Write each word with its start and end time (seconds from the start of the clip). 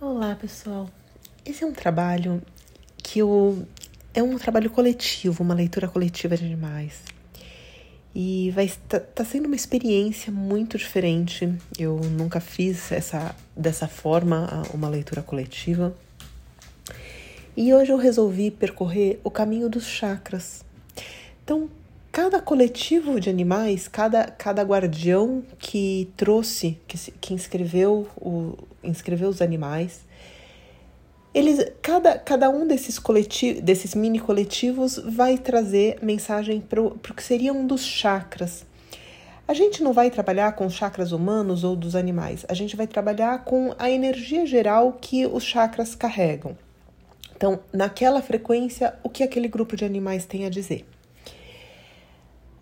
Olá, 0.00 0.36
pessoal. 0.36 0.88
Esse 1.44 1.64
é 1.64 1.66
um 1.66 1.72
trabalho 1.72 2.40
que 2.98 3.18
eu 3.18 3.66
é 4.14 4.22
um 4.22 4.38
trabalho 4.38 4.70
coletivo, 4.70 5.42
uma 5.42 5.54
leitura 5.54 5.88
coletiva 5.88 6.36
de 6.36 6.44
animais. 6.44 7.02
E 8.14 8.52
vai 8.52 8.66
estar 8.66 9.00
tá 9.00 9.24
sendo 9.24 9.46
uma 9.46 9.56
experiência 9.56 10.30
muito 10.30 10.78
diferente. 10.78 11.52
Eu 11.76 11.96
nunca 11.96 12.38
fiz 12.38 12.92
essa 12.92 13.34
dessa 13.56 13.88
forma 13.88 14.62
uma 14.72 14.88
leitura 14.88 15.20
coletiva. 15.20 15.92
E 17.56 17.74
hoje 17.74 17.90
eu 17.90 17.98
resolvi 17.98 18.52
percorrer 18.52 19.18
o 19.24 19.32
caminho 19.32 19.68
dos 19.68 19.84
chakras. 19.84 20.64
Então, 21.42 21.68
cada 22.20 22.40
coletivo 22.40 23.20
de 23.20 23.30
animais, 23.30 23.86
cada, 23.86 24.24
cada 24.24 24.60
guardião 24.64 25.40
que 25.56 26.12
trouxe, 26.16 26.76
que, 26.88 27.12
que 27.12 27.32
inscreveu, 27.32 28.08
o, 28.16 28.58
inscreveu 28.82 29.28
os 29.28 29.40
animais, 29.40 30.00
eles, 31.32 31.64
cada, 31.80 32.18
cada 32.18 32.50
um 32.50 32.66
desses, 32.66 32.98
coletivos, 32.98 33.62
desses 33.62 33.94
mini 33.94 34.18
coletivos 34.18 34.98
vai 34.98 35.38
trazer 35.38 35.98
mensagem 36.02 36.60
para 36.60 36.82
o 36.82 36.98
que 36.98 37.22
seria 37.22 37.52
um 37.52 37.64
dos 37.64 37.84
chakras. 37.84 38.66
A 39.46 39.54
gente 39.54 39.80
não 39.80 39.92
vai 39.92 40.10
trabalhar 40.10 40.50
com 40.56 40.68
chakras 40.68 41.12
humanos 41.12 41.62
ou 41.62 41.76
dos 41.76 41.94
animais, 41.94 42.44
a 42.48 42.54
gente 42.54 42.74
vai 42.74 42.88
trabalhar 42.88 43.44
com 43.44 43.72
a 43.78 43.88
energia 43.88 44.44
geral 44.44 44.98
que 45.00 45.24
os 45.24 45.44
chakras 45.44 45.94
carregam. 45.94 46.58
Então, 47.36 47.60
naquela 47.72 48.20
frequência, 48.20 48.92
o 49.04 49.08
que 49.08 49.22
aquele 49.22 49.46
grupo 49.46 49.76
de 49.76 49.84
animais 49.84 50.26
tem 50.26 50.44
a 50.46 50.50
dizer. 50.50 50.84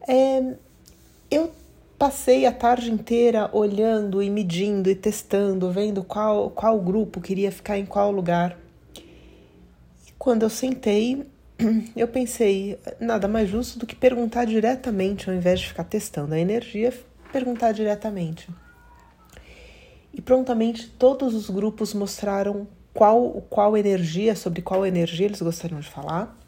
É, 0.09 0.55
eu 1.31 1.51
passei 1.99 2.47
a 2.47 2.53
tarde 2.53 2.91
inteira 2.91 3.51
olhando 3.53 4.23
e 4.23 4.31
medindo 4.31 4.89
e 4.89 4.95
testando, 4.95 5.71
vendo 5.71 6.05
qual, 6.05 6.51
qual 6.51 6.79
grupo 6.81 7.21
queria 7.21 7.51
ficar 7.51 7.79
em 7.79 7.87
qual 7.87 8.13
lugar. 8.13 8.57
E 10.07 10.13
quando 10.19 10.45
eu 10.45 10.51
sentei, 10.51 11.27
eu 11.97 12.07
pensei, 12.07 12.79
nada 13.01 13.27
mais 13.27 13.49
justo 13.49 13.79
do 13.79 13.87
que 13.87 13.97
perguntar 13.97 14.45
diretamente, 14.45 15.29
ao 15.29 15.35
invés 15.35 15.61
de 15.61 15.69
ficar 15.69 15.85
testando 15.85 16.35
a 16.35 16.39
energia, 16.39 16.93
perguntar 17.33 17.73
diretamente. 17.73 18.49
E 20.15 20.23
prontamente 20.23 20.89
todos 20.89 21.35
os 21.35 21.51
grupos 21.51 21.93
mostraram 21.93 22.69
qual, 22.95 23.45
qual 23.51 23.77
energia, 23.77 24.37
sobre 24.37 24.63
qual 24.63 24.87
energia 24.87 25.27
eles 25.27 25.43
gostariam 25.43 25.81
de 25.81 25.89
falar 25.89 26.46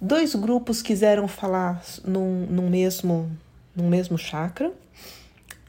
Dois 0.00 0.34
grupos 0.34 0.82
quiseram 0.82 1.26
falar 1.26 1.82
num, 2.04 2.46
num, 2.46 2.68
mesmo, 2.68 3.30
num 3.74 3.88
mesmo 3.88 4.18
chakra. 4.18 4.70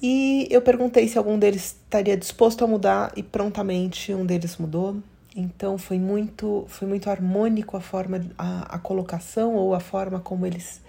E 0.02 0.48
eu 0.52 0.62
perguntei 0.62 1.08
se 1.08 1.18
algum 1.18 1.40
deles 1.40 1.78
estaria 1.84 2.16
disposto 2.16 2.64
a 2.64 2.68
mudar 2.68 3.12
e 3.16 3.24
prontamente 3.24 4.14
um 4.14 4.26
deles 4.26 4.58
mudou. 4.58 4.98
Então 5.36 5.78
foi 5.78 5.98
muito, 5.98 6.66
foi 6.68 6.88
muito 6.88 7.10
harmônico 7.10 7.78
a 7.78 7.82
forma, 7.82 8.26
a, 8.38 8.76
a 8.76 8.80
colocação 8.80 9.56
ou 9.56 9.74
a 9.74 9.80
forma 9.80 10.20
como 10.20 10.46
eles, 10.46 10.82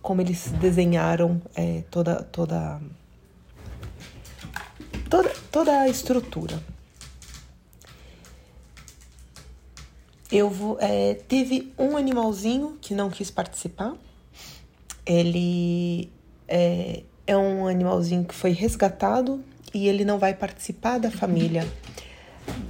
como 0.00 0.20
eles 0.20 0.52
desenharam 0.60 1.42
é, 1.54 1.82
toda, 1.90 2.22
toda, 2.22 2.80
toda, 5.10 5.32
toda 5.50 5.80
a 5.80 5.88
estrutura. 5.88 6.62
Eu 10.30 10.50
vou, 10.50 10.76
é, 10.80 11.14
teve 11.28 11.72
um 11.78 11.96
animalzinho 11.96 12.76
que 12.80 12.94
não 12.94 13.10
quis 13.10 13.30
participar. 13.30 13.94
Ele 15.04 16.10
é, 16.48 17.02
é 17.26 17.36
um 17.36 17.66
animalzinho 17.66 18.24
que 18.24 18.34
foi 18.34 18.50
resgatado 18.50 19.42
e 19.72 19.88
ele 19.88 20.04
não 20.04 20.18
vai 20.18 20.34
participar 20.34 20.98
da 20.98 21.10
família. 21.10 21.66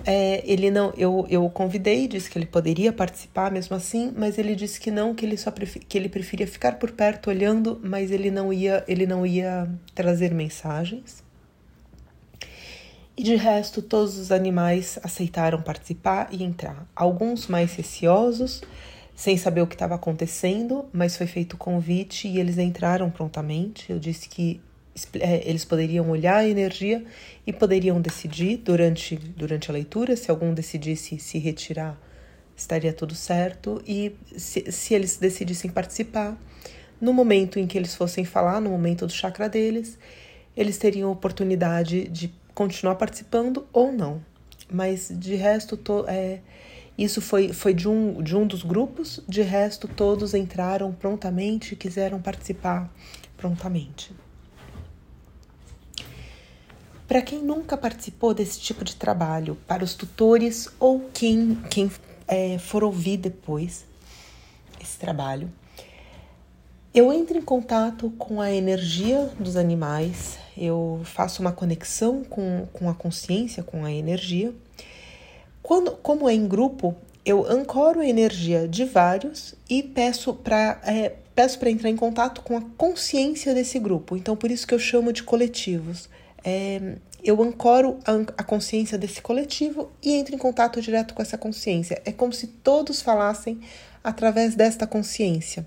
É, 0.04 0.42
ele 0.50 0.70
não, 0.70 0.92
eu, 0.96 1.26
eu 1.28 1.44
o 1.44 1.50
convidei, 1.50 2.06
disse 2.06 2.30
que 2.30 2.38
ele 2.38 2.46
poderia 2.46 2.92
participar 2.92 3.50
mesmo 3.50 3.76
assim, 3.76 4.12
mas 4.16 4.38
ele 4.38 4.54
disse 4.54 4.80
que 4.80 4.91
não, 4.91 5.14
que 5.14 5.26
ele 5.26 5.36
só 5.36 5.50
que 5.50 5.98
ele 5.98 6.08
preferia 6.08 6.47
ficar 6.47 6.78
por 6.78 6.92
perto 6.92 7.28
olhando, 7.28 7.81
mas 7.82 8.10
ele 8.10 8.31
não 8.31 8.52
ia, 8.52 8.84
ele 8.88 9.06
não 9.06 9.26
ia 9.26 9.69
trazer 9.94 10.32
mensagens. 10.32 11.25
E 13.16 13.22
de 13.22 13.34
resto, 13.34 13.81
todos 13.81 14.19
os 14.19 14.31
animais 14.31 14.99
aceitaram 15.03 15.62
participar 15.62 16.28
e 16.31 16.44
entrar. 16.44 16.87
Alguns 16.94 17.47
mais 17.47 17.72
receosos, 17.75 18.62
sem 19.15 19.38
saber 19.38 19.62
o 19.62 19.66
que 19.66 19.75
estava 19.75 19.94
acontecendo, 19.94 20.84
mas 20.93 21.16
foi 21.16 21.26
feito 21.26 21.55
o 21.55 21.56
convite 21.56 22.28
e 22.28 22.38
eles 22.38 22.59
entraram 22.59 23.09
prontamente. 23.10 23.91
Eu 23.91 23.99
disse 23.99 24.28
que 24.28 24.60
é, 25.19 25.49
eles 25.49 25.65
poderiam 25.65 26.10
olhar 26.10 26.37
a 26.37 26.49
energia 26.49 27.03
e 27.47 27.55
poderiam 27.55 28.03
decidir 28.03 28.59
durante, 28.59 29.16
durante 29.16 29.71
a 29.71 29.72
leitura. 29.72 30.15
Se 30.15 30.31
algum 30.31 30.53
decidisse 30.53 31.19
se 31.19 31.38
retirar, 31.38 31.99
estaria 32.55 32.93
tudo 32.93 33.15
certo. 33.15 33.82
E 33.87 34.15
se, 34.37 34.71
se 34.71 34.93
eles 34.93 35.16
decidissem 35.16 35.71
participar, 35.71 36.38
no 37.00 37.15
momento 37.15 37.59
em 37.59 37.66
que 37.66 37.78
eles 37.78 37.94
fossem 37.94 38.26
falar, 38.26 38.60
no 38.60 38.69
momento 38.69 39.06
do 39.06 39.12
chakra 39.12 39.49
deles, 39.49 39.99
eles 40.55 40.76
teriam 40.76 41.10
oportunidade 41.10 42.09
de 42.09 42.31
continuar 42.56 42.94
participando 42.94 43.67
ou 43.71 43.93
não. 43.93 44.25
Mas 44.72 45.12
de 45.15 45.37
resto, 45.37 45.77
to, 45.77 46.06
é, 46.09 46.41
isso 46.99 47.21
foi, 47.21 47.53
foi 47.53 47.75
de, 47.75 47.87
um, 47.87 48.22
de 48.22 48.34
um 48.34 48.47
dos 48.47 48.62
grupos, 48.62 49.22
de 49.28 49.43
resto, 49.43 49.87
todos 49.87 50.33
entraram 50.33 50.91
prontamente 50.93 51.75
e 51.75 51.77
quiseram 51.77 52.21
participar 52.21 52.91
prontamente. 53.37 54.12
Para 57.06 57.21
quem 57.21 57.41
nunca 57.41 57.77
participou 57.77 58.33
desse 58.33 58.59
tipo 58.59 58.83
de 58.83 58.97
trabalho, 58.97 59.56
para 59.69 59.84
os 59.84 59.94
tutores 59.94 60.69
ou 60.81 61.11
quem, 61.12 61.56
quem 61.71 61.91
é, 62.27 62.59
for 62.59 62.83
ouvir 62.83 63.19
depois 63.19 63.84
esse 64.81 64.99
trabalho, 64.99 65.53
eu 66.93 67.12
entro 67.12 67.37
em 67.37 67.43
contato 67.43 68.11
com 68.19 68.41
a 68.41 68.50
energia 68.50 69.31
dos 69.38 69.56
animais, 69.56 70.38
eu 70.56 71.00
faço 71.05 71.43
uma 71.43 71.53
conexão 71.53 72.25
com, 72.25 72.67
com 72.72 72.89
a 72.89 72.94
consciência, 72.94 73.62
com 73.62 73.84
a 73.84 73.93
energia. 73.93 74.55
Quando, 75.62 75.93
como 75.93 76.28
é 76.28 76.34
em 76.34 76.47
grupo, 76.47 76.94
eu 77.25 77.44
ancoro 77.44 78.00
a 78.00 78.06
energia 78.06 78.69
de 78.69 78.84
vários 78.84 79.55
e 79.69 79.83
peço 79.83 80.33
para 80.33 80.81
é, 80.84 81.15
peço 81.34 81.59
para 81.59 81.71
entrar 81.71 81.91
em 81.91 81.97
contato 81.97 82.41
com 82.41 82.56
a 82.56 82.62
consciência 82.78 83.53
desse 83.53 83.78
grupo. 83.78 84.17
Então, 84.17 84.34
por 84.34 84.50
isso 84.50 84.67
que 84.67 84.72
eu 84.72 84.78
chamo 84.78 85.12
de 85.12 85.22
coletivos. 85.22 86.09
É, 86.43 86.97
eu 87.23 87.43
ancoro 87.43 87.99
a, 88.06 88.12
a 88.38 88.44
consciência 88.44 88.97
desse 88.97 89.21
coletivo 89.21 89.91
e 90.03 90.12
entro 90.15 90.34
em 90.34 90.38
contato 90.38 90.81
direto 90.81 91.12
com 91.12 91.21
essa 91.21 91.37
consciência. 91.37 92.00
É 92.05 92.12
como 92.12 92.33
se 92.33 92.47
todos 92.47 93.03
falassem 93.03 93.61
através 94.03 94.55
desta 94.55 94.87
consciência. 94.87 95.67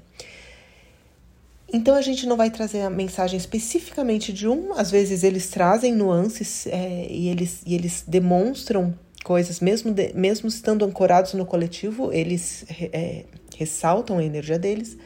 Então 1.71 1.95
a 1.95 2.01
gente 2.01 2.25
não 2.25 2.35
vai 2.35 2.49
trazer 2.49 2.81
a 2.81 2.89
mensagem 2.89 3.37
especificamente 3.37 4.33
de 4.33 4.47
um, 4.47 4.73
às 4.73 4.89
vezes 4.89 5.23
eles 5.23 5.49
trazem 5.49 5.93
nuances 5.93 6.65
é, 6.65 7.07
e, 7.09 7.29
eles, 7.29 7.61
e 7.65 7.75
eles 7.75 8.03
demonstram 8.07 8.93
coisas, 9.23 9.59
mesmo, 9.59 9.93
de, 9.93 10.11
mesmo 10.13 10.47
estando 10.47 10.83
ancorados 10.83 11.33
no 11.33 11.45
coletivo, 11.45 12.11
eles 12.11 12.65
é, 12.91 13.25
ressaltam 13.55 14.17
a 14.17 14.23
energia 14.23 14.57
deles, 14.57 14.97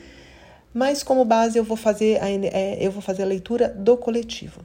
mas 0.73 1.03
como 1.03 1.25
base 1.25 1.57
eu 1.57 1.63
vou 1.63 1.75
fazer 1.75 2.21
a, 2.21 2.29
é, 2.29 2.77
eu 2.79 2.91
vou 2.91 3.01
fazer 3.01 3.23
a 3.23 3.25
leitura 3.25 3.67
do 3.69 3.97
coletivo. 3.97 4.61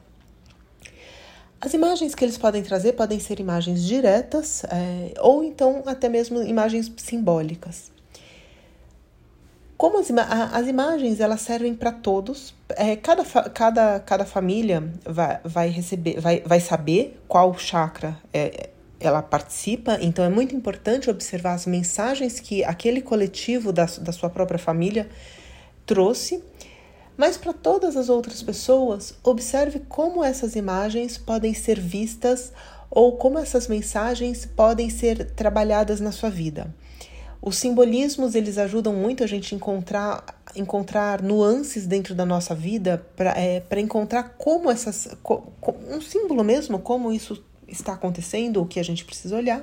As 1.61 1.75
imagens 1.75 2.15
que 2.15 2.25
eles 2.25 2.39
podem 2.39 2.63
trazer 2.63 2.93
podem 2.93 3.19
ser 3.19 3.41
imagens 3.41 3.83
diretas 3.83 4.63
é, 4.65 5.15
ou 5.19 5.43
então 5.43 5.83
até 5.87 6.09
mesmo 6.09 6.41
imagens 6.43 6.93
simbólicas. 6.97 7.91
Como 9.79 9.97
as, 10.01 10.11
as 10.11 10.67
imagens 10.67 11.21
elas 11.21 11.41
servem 11.41 11.73
para 11.73 11.93
todos, 11.93 12.53
é, 12.71 12.97
cada, 12.97 13.25
cada, 13.25 14.01
cada 14.01 14.25
família 14.25 14.83
vai, 15.07 15.39
vai 15.45 15.69
receber, 15.69 16.21
vai, 16.21 16.41
vai 16.45 16.59
saber 16.59 17.23
qual 17.29 17.57
chakra 17.57 18.19
é, 18.35 18.71
ela 18.99 19.23
participa, 19.23 19.97
então 20.01 20.25
é 20.25 20.29
muito 20.29 20.53
importante 20.53 21.09
observar 21.09 21.55
as 21.55 21.65
mensagens 21.65 22.41
que 22.41 22.65
aquele 22.65 23.01
coletivo 23.01 23.73
da, 23.73 23.85
da 23.85 24.11
sua 24.11 24.29
própria 24.29 24.59
família 24.59 25.09
trouxe. 25.87 26.43
Mas 27.17 27.37
para 27.37 27.53
todas 27.53 27.97
as 27.97 28.09
outras 28.09 28.43
pessoas, 28.43 29.15
observe 29.23 29.83
como 29.89 30.25
essas 30.25 30.57
imagens 30.57 31.17
podem 31.17 31.55
ser 31.55 31.79
vistas 31.79 32.53
ou 32.91 33.17
como 33.17 33.39
essas 33.39 33.69
mensagens 33.69 34.45
podem 34.45 34.91
ser 34.91 35.31
trabalhadas 35.33 36.01
na 36.01 36.11
sua 36.11 36.31
vida. 36.31 36.75
Os 37.41 37.57
simbolismos 37.57 38.35
eles 38.35 38.59
ajudam 38.59 38.93
muito 38.93 39.23
a 39.23 39.27
gente 39.27 39.55
encontrar 39.55 40.25
encontrar 40.57 41.23
nuances 41.23 41.87
dentro 41.87 42.15
da 42.15 42.25
nossa 42.25 42.55
vida 42.55 43.07
para 43.15 43.35
é, 43.39 43.63
encontrar 43.79 44.35
como 44.37 44.71
essas 44.71 45.09
co, 45.23 45.53
um 45.89 46.01
símbolo 46.01 46.43
mesmo 46.43 46.79
como 46.79 47.13
isso 47.13 47.45
está 47.69 47.93
acontecendo 47.93 48.63
o 48.63 48.67
que 48.67 48.81
a 48.81 48.83
gente 48.83 49.05
precisa 49.05 49.37
olhar. 49.37 49.63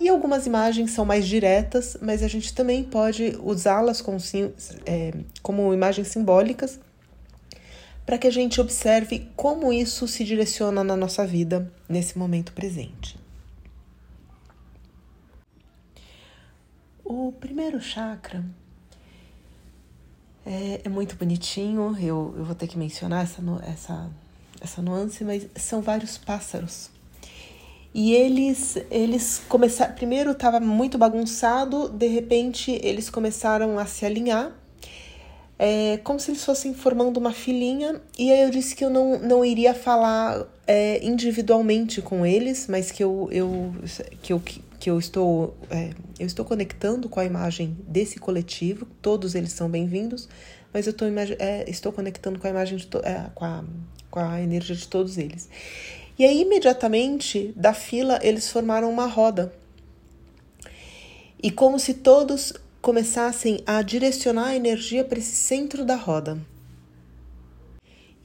E 0.00 0.08
algumas 0.08 0.46
imagens 0.46 0.90
são 0.90 1.04
mais 1.04 1.26
diretas 1.26 1.96
mas 2.00 2.22
a 2.22 2.28
gente 2.28 2.54
também 2.54 2.84
pode 2.84 3.36
usá-las 3.42 4.00
como, 4.00 4.18
é, 4.84 5.12
como 5.42 5.72
imagens 5.72 6.08
simbólicas 6.08 6.78
para 8.04 8.18
que 8.18 8.26
a 8.26 8.32
gente 8.32 8.60
observe 8.60 9.28
como 9.36 9.72
isso 9.72 10.06
se 10.06 10.24
direciona 10.24 10.84
na 10.84 10.96
nossa 10.96 11.26
vida 11.26 11.70
nesse 11.88 12.18
momento 12.18 12.52
presente 12.52 13.17
O 17.10 17.32
primeiro 17.32 17.80
chakra 17.80 18.44
é, 20.44 20.82
é 20.84 20.88
muito 20.90 21.16
bonitinho, 21.16 21.96
eu, 21.98 22.34
eu 22.36 22.44
vou 22.44 22.54
ter 22.54 22.66
que 22.66 22.76
mencionar 22.76 23.24
essa, 23.24 23.40
essa, 23.66 24.10
essa 24.60 24.82
nuance, 24.82 25.24
mas 25.24 25.46
são 25.56 25.80
vários 25.80 26.18
pássaros. 26.18 26.90
E 27.94 28.12
eles, 28.12 28.76
eles 28.90 29.40
começaram. 29.48 29.94
Primeiro 29.94 30.32
estava 30.32 30.60
muito 30.60 30.98
bagunçado, 30.98 31.88
de 31.88 32.08
repente 32.08 32.78
eles 32.82 33.08
começaram 33.08 33.78
a 33.78 33.86
se 33.86 34.04
alinhar, 34.04 34.52
é, 35.58 35.98
como 36.04 36.20
se 36.20 36.30
eles 36.30 36.44
fossem 36.44 36.74
formando 36.74 37.16
uma 37.16 37.32
filinha. 37.32 38.02
E 38.18 38.30
aí 38.30 38.42
eu 38.42 38.50
disse 38.50 38.76
que 38.76 38.84
eu 38.84 38.90
não, 38.90 39.18
não 39.18 39.42
iria 39.42 39.72
falar 39.72 40.46
é, 40.66 41.02
individualmente 41.02 42.02
com 42.02 42.26
eles, 42.26 42.66
mas 42.68 42.92
que 42.92 43.02
eu, 43.02 43.30
eu, 43.32 43.74
que 44.22 44.34
eu, 44.34 44.42
que 44.78 44.90
eu 44.90 44.98
estou, 44.98 45.56
é, 45.70 45.90
eu 46.18 46.26
estou 46.26 46.44
conectando 46.44 47.08
com 47.08 47.18
a 47.18 47.24
imagem 47.24 47.76
desse 47.86 48.18
coletivo, 48.18 48.86
todos 49.02 49.34
eles 49.34 49.52
são 49.52 49.68
bem-vindos, 49.68 50.28
mas 50.72 50.86
eu 50.86 50.92
estou, 50.92 51.08
é, 51.38 51.68
estou 51.68 51.92
conectando 51.92 52.38
com 52.38 52.46
a 52.46 52.50
imagem 52.50 52.78
de 52.78 52.88
é, 53.02 53.30
com, 53.34 53.44
a, 53.44 53.64
com 54.10 54.20
a 54.20 54.40
energia 54.40 54.76
de 54.76 54.86
todos 54.86 55.18
eles. 55.18 55.48
E 56.18 56.24
aí, 56.24 56.42
imediatamente, 56.42 57.52
da 57.56 57.72
fila, 57.72 58.18
eles 58.22 58.50
formaram 58.50 58.90
uma 58.90 59.06
roda. 59.06 59.52
E 61.40 61.50
como 61.50 61.78
se 61.78 61.94
todos 61.94 62.52
começassem 62.80 63.60
a 63.66 63.82
direcionar 63.82 64.48
a 64.48 64.56
energia 64.56 65.04
para 65.04 65.18
esse 65.18 65.36
centro 65.36 65.84
da 65.84 65.94
roda. 65.94 66.38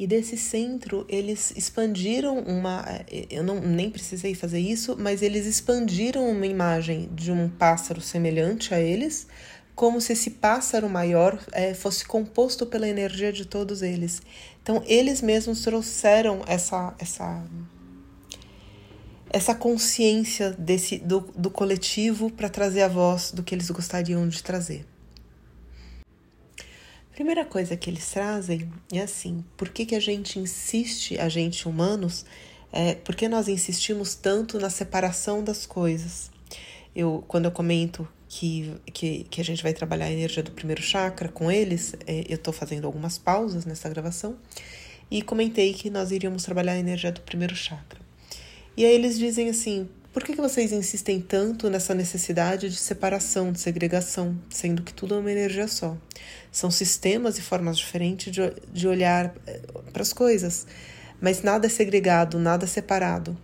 E 0.04 0.08
desse 0.08 0.36
centro 0.36 1.06
eles 1.08 1.54
expandiram 1.56 2.38
uma. 2.40 2.84
Eu 3.30 3.42
não, 3.42 3.62
nem 3.62 3.90
precisei 3.90 4.36
fazer 4.36 4.60
isso, 4.60 4.98
mas 5.00 5.22
eles 5.22 5.46
expandiram 5.46 6.30
uma 6.30 6.46
imagem 6.46 7.10
de 7.16 7.32
um 7.32 7.48
pássaro 7.48 8.02
semelhante 8.02 8.74
a 8.74 8.82
eles, 8.82 9.28
como 9.74 10.02
se 10.02 10.12
esse 10.12 10.32
pássaro 10.32 10.90
maior 10.90 11.42
é, 11.54 11.74
fosse 11.74 12.04
composto 12.04 12.66
pela 12.66 12.86
energia 12.86 13.32
de 13.32 13.46
todos 13.46 13.82
eles. 13.82 14.22
Então 14.62 14.84
eles 14.86 15.22
mesmos 15.22 15.62
trouxeram 15.62 16.42
essa, 16.48 16.94
essa, 17.00 17.42
essa 19.30 19.56
consciência 19.56 20.52
desse, 20.52 20.98
do, 20.98 21.22
do 21.34 21.50
coletivo 21.50 22.30
para 22.30 22.50
trazer 22.50 22.82
a 22.82 22.90
voz 22.90 23.32
do 23.32 23.42
que 23.42 23.56
eles 23.56 23.72
gostariam 23.72 24.28
de 24.28 24.44
trazer. 24.44 24.86
Primeira 27.14 27.46
coisa 27.46 27.78
que 27.78 27.92
eles 27.92 28.10
trazem 28.10 28.72
é 28.92 29.02
assim: 29.02 29.46
por 29.56 29.70
que, 29.70 29.86
que 29.86 29.96
a 29.96 30.00
gente 30.00 30.40
insiste, 30.40 31.18
a 31.20 31.30
gente 31.30 31.68
humanos, 31.68 32.26
é, 32.72 32.96
por 32.96 33.16
que 33.16 33.30
nós 33.30 33.48
insistimos 33.48 34.16
tanto 34.16 34.60
na 34.60 34.70
separação 34.70 35.44
das 35.44 35.66
coisas? 35.66 36.32
Eu, 36.96 37.24
quando 37.28 37.46
eu 37.46 37.52
comento 37.52 38.08
que, 38.28 38.74
que, 38.92 39.24
que 39.26 39.40
a 39.40 39.44
gente 39.44 39.62
vai 39.62 39.74
trabalhar 39.74 40.06
a 40.06 40.12
energia 40.12 40.42
do 40.42 40.52
primeiro 40.52 40.82
chakra 40.82 41.30
com 41.30 41.52
eles, 41.52 41.94
é, 42.08 42.24
eu 42.28 42.36
estou 42.36 42.52
fazendo 42.52 42.86
algumas 42.86 43.20
pausas 43.20 43.64
nessa 43.64 43.88
gravação 43.90 44.36
e 45.12 45.22
comentei 45.22 45.72
que 45.74 45.92
nós 45.92 46.12
iríamos 46.12 46.44
trabalhar 46.44 46.74
a 46.74 46.80
energia 46.80 47.12
do 47.12 47.22
primeiro 47.22 47.56
chakra. 47.56 48.02
E 48.76 48.84
aí 48.84 48.92
eles 48.92 49.20
dizem 49.20 49.50
assim: 49.50 49.88
por 50.14 50.24
que, 50.24 50.34
que 50.34 50.42
vocês 50.42 50.72
insistem 50.72 51.20
tanto 51.20 51.72
nessa 51.72 51.96
necessidade 51.96 52.70
de 52.70 52.78
separação, 52.78 53.52
de 53.52 53.60
segregação, 53.60 54.38
sendo 54.48 54.84
que 54.84 54.94
tudo 54.94 55.16
é 55.16 55.18
uma 55.18 55.32
energia 55.32 55.68
só? 55.68 55.98
São 56.52 56.70
sistemas 56.70 57.40
e 57.40 57.42
formas 57.42 57.80
diferentes 57.80 58.32
de, 58.32 58.42
de 58.72 58.88
olhar 58.88 59.34
eh, 59.48 59.60
para 59.92 60.04
as 60.04 60.14
coisas, 60.14 60.68
mas 61.20 61.42
nada 61.42 61.66
é 61.66 61.70
segregado, 61.70 62.38
nada 62.38 62.66
é 62.66 62.68
separado. 62.68 63.36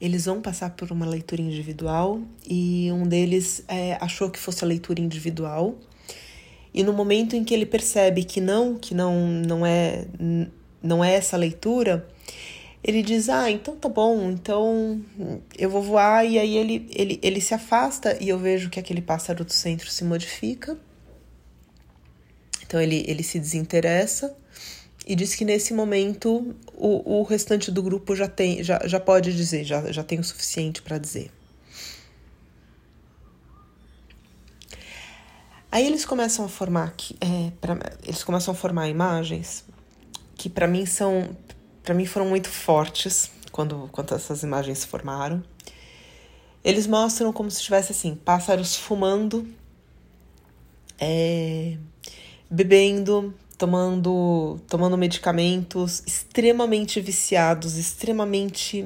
Eles 0.00 0.24
vão 0.24 0.42
passar 0.42 0.70
por 0.70 0.90
uma 0.90 1.06
leitura 1.06 1.40
individual 1.40 2.20
e 2.44 2.90
um 2.92 3.06
deles 3.06 3.62
é, 3.68 3.96
achou 4.00 4.28
que 4.28 4.40
fosse 4.40 4.64
a 4.64 4.66
leitura 4.66 5.00
individual. 5.00 5.76
E 6.74 6.82
no 6.82 6.92
momento 6.92 7.36
em 7.36 7.44
que 7.44 7.54
ele 7.54 7.66
percebe 7.66 8.24
que 8.24 8.40
não, 8.40 8.76
que 8.76 8.92
não, 8.92 9.28
não 9.28 9.64
é, 9.64 10.04
não 10.82 11.04
é 11.04 11.14
essa 11.14 11.36
leitura, 11.36 12.08
ele 12.82 13.02
diz: 13.02 13.28
Ah, 13.28 13.50
então 13.50 13.76
tá 13.76 13.88
bom, 13.88 14.30
então 14.30 15.00
eu 15.56 15.68
vou 15.68 15.82
voar. 15.82 16.24
E 16.24 16.38
aí 16.38 16.56
ele, 16.56 16.88
ele, 16.90 17.18
ele 17.22 17.40
se 17.40 17.54
afasta 17.54 18.16
e 18.22 18.28
eu 18.28 18.38
vejo 18.38 18.70
que 18.70 18.78
aquele 18.78 19.02
pássaro 19.02 19.44
do 19.44 19.52
centro 19.52 19.90
se 19.90 20.04
modifica. 20.04 20.78
Então 22.66 22.80
ele, 22.80 23.04
ele 23.06 23.22
se 23.22 23.38
desinteressa 23.40 24.36
e 25.06 25.16
diz 25.16 25.34
que 25.34 25.44
nesse 25.44 25.72
momento 25.72 26.54
o, 26.74 27.20
o 27.20 27.22
restante 27.22 27.70
do 27.70 27.82
grupo 27.82 28.14
já 28.14 28.28
tem 28.28 28.62
já, 28.62 28.86
já 28.86 29.00
pode 29.00 29.34
dizer, 29.34 29.64
já, 29.64 29.90
já 29.90 30.04
tem 30.04 30.20
o 30.20 30.24
suficiente 30.24 30.82
para 30.82 30.98
dizer. 30.98 31.30
Aí 35.72 35.86
eles 35.86 36.04
começam 36.04 36.44
a 36.44 36.48
formar 36.48 36.94
é, 37.20 37.52
pra, 37.60 37.78
eles 38.02 38.22
começam 38.22 38.52
a 38.52 38.54
formar 38.54 38.88
imagens 38.88 39.64
que 40.34 40.48
para 40.48 40.66
mim 40.66 40.86
são 40.86 41.36
para 41.88 41.94
mim 41.94 42.04
foram 42.04 42.26
muito 42.26 42.50
fortes 42.50 43.30
quando, 43.50 43.88
quando 43.90 44.14
essas 44.14 44.42
imagens 44.42 44.80
se 44.80 44.86
formaram. 44.86 45.42
Eles 46.62 46.86
mostram 46.86 47.32
como 47.32 47.50
se 47.50 47.62
tivesse 47.62 47.92
assim, 47.92 48.14
pássaros 48.14 48.76
fumando, 48.76 49.48
é, 51.00 51.78
bebendo, 52.50 53.34
tomando, 53.56 54.60
tomando 54.68 54.98
medicamentos, 54.98 56.02
extremamente 56.06 57.00
viciados, 57.00 57.78
extremamente. 57.78 58.84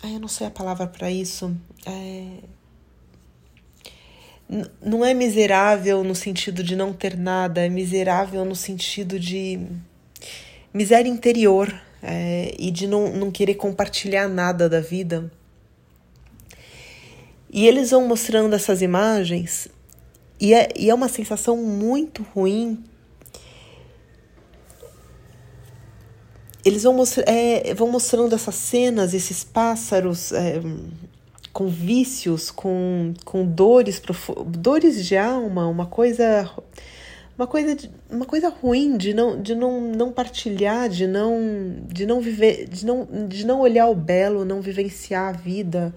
Ai, 0.00 0.14
eu 0.14 0.20
não 0.20 0.28
sei 0.28 0.46
a 0.46 0.50
palavra 0.52 0.86
para 0.86 1.10
isso. 1.10 1.56
É... 1.84 2.38
Não 4.80 5.04
é 5.04 5.12
miserável 5.12 6.04
no 6.04 6.14
sentido 6.14 6.62
de 6.62 6.76
não 6.76 6.92
ter 6.92 7.16
nada, 7.16 7.66
é 7.66 7.68
miserável 7.68 8.44
no 8.44 8.54
sentido 8.54 9.18
de 9.18 9.58
miséria 10.74 11.08
interior 11.08 11.72
é, 12.02 12.54
e 12.58 12.70
de 12.70 12.88
não, 12.88 13.12
não 13.12 13.30
querer 13.30 13.54
compartilhar 13.54 14.28
nada 14.28 14.68
da 14.68 14.80
vida. 14.80 15.30
E 17.48 17.68
eles 17.68 17.92
vão 17.92 18.06
mostrando 18.08 18.54
essas 18.54 18.82
imagens 18.82 19.68
e 20.40 20.52
é, 20.52 20.68
e 20.76 20.90
é 20.90 20.94
uma 20.94 21.08
sensação 21.08 21.56
muito 21.56 22.24
ruim. 22.34 22.82
Eles 26.64 26.82
vão, 26.82 26.94
mostra, 26.94 27.22
é, 27.26 27.72
vão 27.74 27.88
mostrando 27.88 28.34
essas 28.34 28.54
cenas, 28.54 29.14
esses 29.14 29.44
pássaros 29.44 30.32
é, 30.32 30.60
com 31.52 31.68
vícios, 31.68 32.50
com, 32.50 33.14
com 33.24 33.46
dores, 33.46 34.02
dores 34.46 35.06
de 35.06 35.16
alma, 35.16 35.66
uma 35.68 35.86
coisa 35.86 36.50
uma 37.36 37.46
coisa, 37.46 37.76
uma 38.08 38.24
coisa 38.24 38.48
ruim 38.48 38.96
de 38.96 39.12
não, 39.12 39.40
de 39.40 39.54
não, 39.54 39.80
não 39.80 40.12
partilhar, 40.12 40.88
de 40.88 41.06
não, 41.06 41.84
de 41.88 42.06
não 42.06 42.20
viver, 42.20 42.68
de 42.68 42.86
não, 42.86 43.06
de 43.28 43.44
não 43.44 43.60
olhar 43.60 43.88
o 43.88 43.94
belo, 43.94 44.44
não 44.44 44.60
vivenciar 44.60 45.30
a 45.30 45.32
vida. 45.32 45.94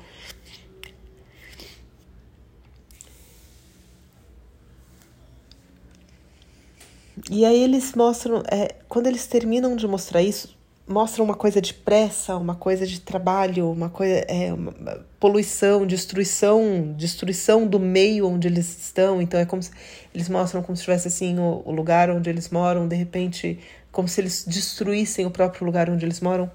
E 7.30 7.46
aí 7.46 7.62
eles 7.62 7.94
mostram, 7.94 8.42
é, 8.50 8.76
quando 8.90 9.08
eles 9.08 9.28
terminam 9.28 9.76
de 9.76 9.88
mostrar 9.88 10.22
isso, 10.24 10.57
mostra 10.88 11.22
uma 11.22 11.36
coisa 11.36 11.60
de 11.60 11.74
pressa, 11.74 12.38
uma 12.38 12.56
coisa 12.56 12.88
de 12.88 13.02
trabalho, 13.02 13.70
uma 13.70 13.90
coisa 13.90 14.26
é 14.28 14.54
uma 14.54 14.72
poluição, 15.20 15.86
destruição, 15.86 16.94
destruição 16.96 17.68
do 17.68 17.80
meio 17.80 18.28
onde 18.28 18.48
eles 18.48 18.86
estão. 18.86 19.22
Então 19.22 19.40
é 19.40 19.46
como 19.46 19.62
se 19.62 19.72
eles 20.16 20.30
mostram 20.30 20.64
como 20.64 20.76
se 20.78 20.84
tivesse 20.84 21.10
assim 21.10 21.38
o, 21.38 21.62
o 21.66 21.72
lugar 21.72 22.10
onde 22.10 22.30
eles 22.30 22.50
moram, 22.50 22.88
de 22.88 22.96
repente, 22.96 23.60
como 23.92 24.08
se 24.08 24.22
eles 24.22 24.46
destruíssem 24.48 25.26
o 25.26 25.32
próprio 25.32 25.66
lugar 25.66 25.90
onde 25.90 26.06
eles 26.06 26.22
moram. 26.22 26.50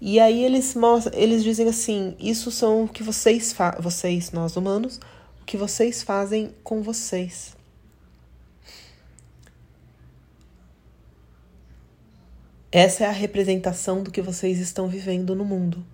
E 0.00 0.18
aí 0.18 0.44
eles 0.44 0.74
mostram, 0.74 1.16
eles 1.16 1.44
dizem 1.44 1.68
assim: 1.68 2.16
isso 2.18 2.50
são 2.50 2.84
o 2.84 2.88
que 2.88 3.02
vocês 3.02 3.54
vocês 3.78 4.32
nós 4.32 4.56
humanos, 4.56 5.00
o 5.40 5.44
que 5.46 5.56
vocês 5.56 6.02
fazem 6.02 6.52
com 6.64 6.82
vocês. 6.82 7.54
Essa 12.74 13.04
é 13.04 13.06
a 13.06 13.12
representação 13.12 14.02
do 14.02 14.10
que 14.10 14.20
vocês 14.20 14.58
estão 14.58 14.88
vivendo 14.88 15.32
no 15.36 15.44
mundo. 15.44 15.86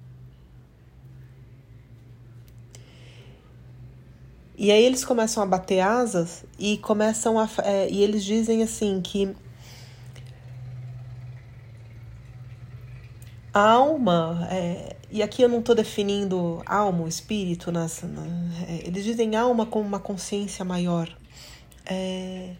E 4.56 4.72
aí 4.72 4.82
eles 4.82 5.04
começam 5.04 5.42
a 5.42 5.46
bater 5.46 5.80
asas 5.80 6.42
e 6.58 6.78
começam 6.78 7.38
a. 7.38 7.46
É, 7.64 7.90
e 7.90 8.02
eles 8.02 8.24
dizem 8.24 8.62
assim 8.62 8.98
que 9.02 9.36
a 13.52 13.60
alma, 13.60 14.48
é, 14.50 14.96
e 15.10 15.22
aqui 15.22 15.42
eu 15.42 15.50
não 15.50 15.58
estou 15.58 15.74
definindo 15.74 16.62
alma, 16.64 17.06
espírito, 17.06 17.70
nessa, 17.70 18.06
na, 18.06 18.22
é, 18.66 18.86
eles 18.86 19.04
dizem 19.04 19.36
alma 19.36 19.66
como 19.66 19.86
uma 19.86 20.00
consciência 20.00 20.64
maior. 20.64 21.14
É, 21.84 22.54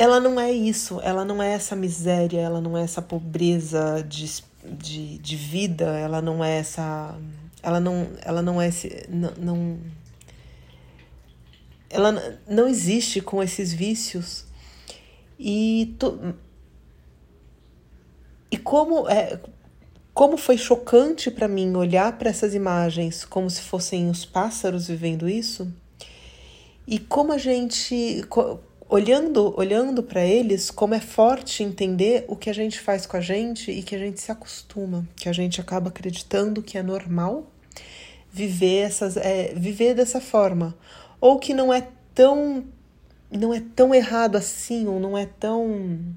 ela 0.00 0.18
não 0.18 0.40
é 0.40 0.50
isso, 0.50 0.98
ela 1.02 1.26
não 1.26 1.42
é 1.42 1.52
essa 1.52 1.76
miséria, 1.76 2.40
ela 2.40 2.58
não 2.58 2.74
é 2.74 2.82
essa 2.82 3.02
pobreza 3.02 4.02
de, 4.08 4.42
de, 4.64 5.18
de 5.18 5.36
vida, 5.36 5.84
ela 5.84 6.22
não 6.22 6.42
é 6.42 6.56
essa. 6.56 7.14
Ela 7.62 7.78
não, 7.78 8.08
ela 8.22 8.40
não 8.40 8.62
é 8.62 8.68
esse. 8.68 9.06
Não, 9.10 9.30
não, 9.36 9.78
ela 11.90 12.40
não 12.48 12.66
existe 12.66 13.20
com 13.20 13.42
esses 13.42 13.74
vícios. 13.74 14.46
E, 15.38 15.94
to, 15.98 16.34
e 18.50 18.56
como, 18.56 19.06
é, 19.06 19.38
como 20.14 20.38
foi 20.38 20.56
chocante 20.56 21.30
para 21.30 21.46
mim 21.46 21.76
olhar 21.76 22.16
para 22.16 22.30
essas 22.30 22.54
imagens 22.54 23.22
como 23.22 23.50
se 23.50 23.60
fossem 23.60 24.08
os 24.08 24.24
pássaros 24.24 24.88
vivendo 24.88 25.28
isso, 25.28 25.70
e 26.86 26.98
como 26.98 27.34
a 27.34 27.38
gente 27.38 28.24
olhando, 28.90 29.54
olhando 29.56 30.02
para 30.02 30.24
eles, 30.24 30.68
como 30.68 30.94
é 30.94 31.00
forte 31.00 31.62
entender 31.62 32.24
o 32.26 32.34
que 32.34 32.50
a 32.50 32.52
gente 32.52 32.80
faz 32.80 33.06
com 33.06 33.16
a 33.16 33.20
gente 33.20 33.70
e 33.70 33.84
que 33.84 33.94
a 33.94 33.98
gente 33.98 34.20
se 34.20 34.32
acostuma, 34.32 35.08
que 35.16 35.28
a 35.28 35.32
gente 35.32 35.60
acaba 35.60 35.88
acreditando 35.88 36.60
que 36.60 36.76
é 36.76 36.82
normal 36.82 37.46
viver 38.32 38.80
essas, 38.80 39.16
é, 39.16 39.54
viver 39.54 39.94
dessa 39.94 40.20
forma, 40.20 40.76
ou 41.20 41.38
que 41.38 41.54
não 41.54 41.72
é 41.72 41.86
tão, 42.12 42.64
não 43.30 43.54
é 43.54 43.60
tão 43.60 43.94
errado 43.94 44.36
assim, 44.36 44.86
ou 44.88 44.98
não 44.98 45.16
é 45.16 45.26
tão 45.26 46.14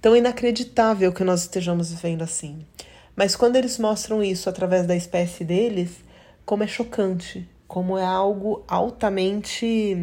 tão 0.00 0.16
inacreditável 0.16 1.12
que 1.12 1.24
nós 1.24 1.42
estejamos 1.42 1.90
vivendo 1.90 2.22
assim. 2.22 2.66
Mas 3.14 3.36
quando 3.36 3.56
eles 3.56 3.78
mostram 3.78 4.22
isso 4.22 4.48
através 4.48 4.86
da 4.86 4.96
espécie 4.96 5.44
deles, 5.44 6.02
como 6.46 6.62
é 6.62 6.66
chocante, 6.66 7.46
como 7.70 7.96
é 7.96 8.04
algo 8.04 8.64
altamente 8.66 9.96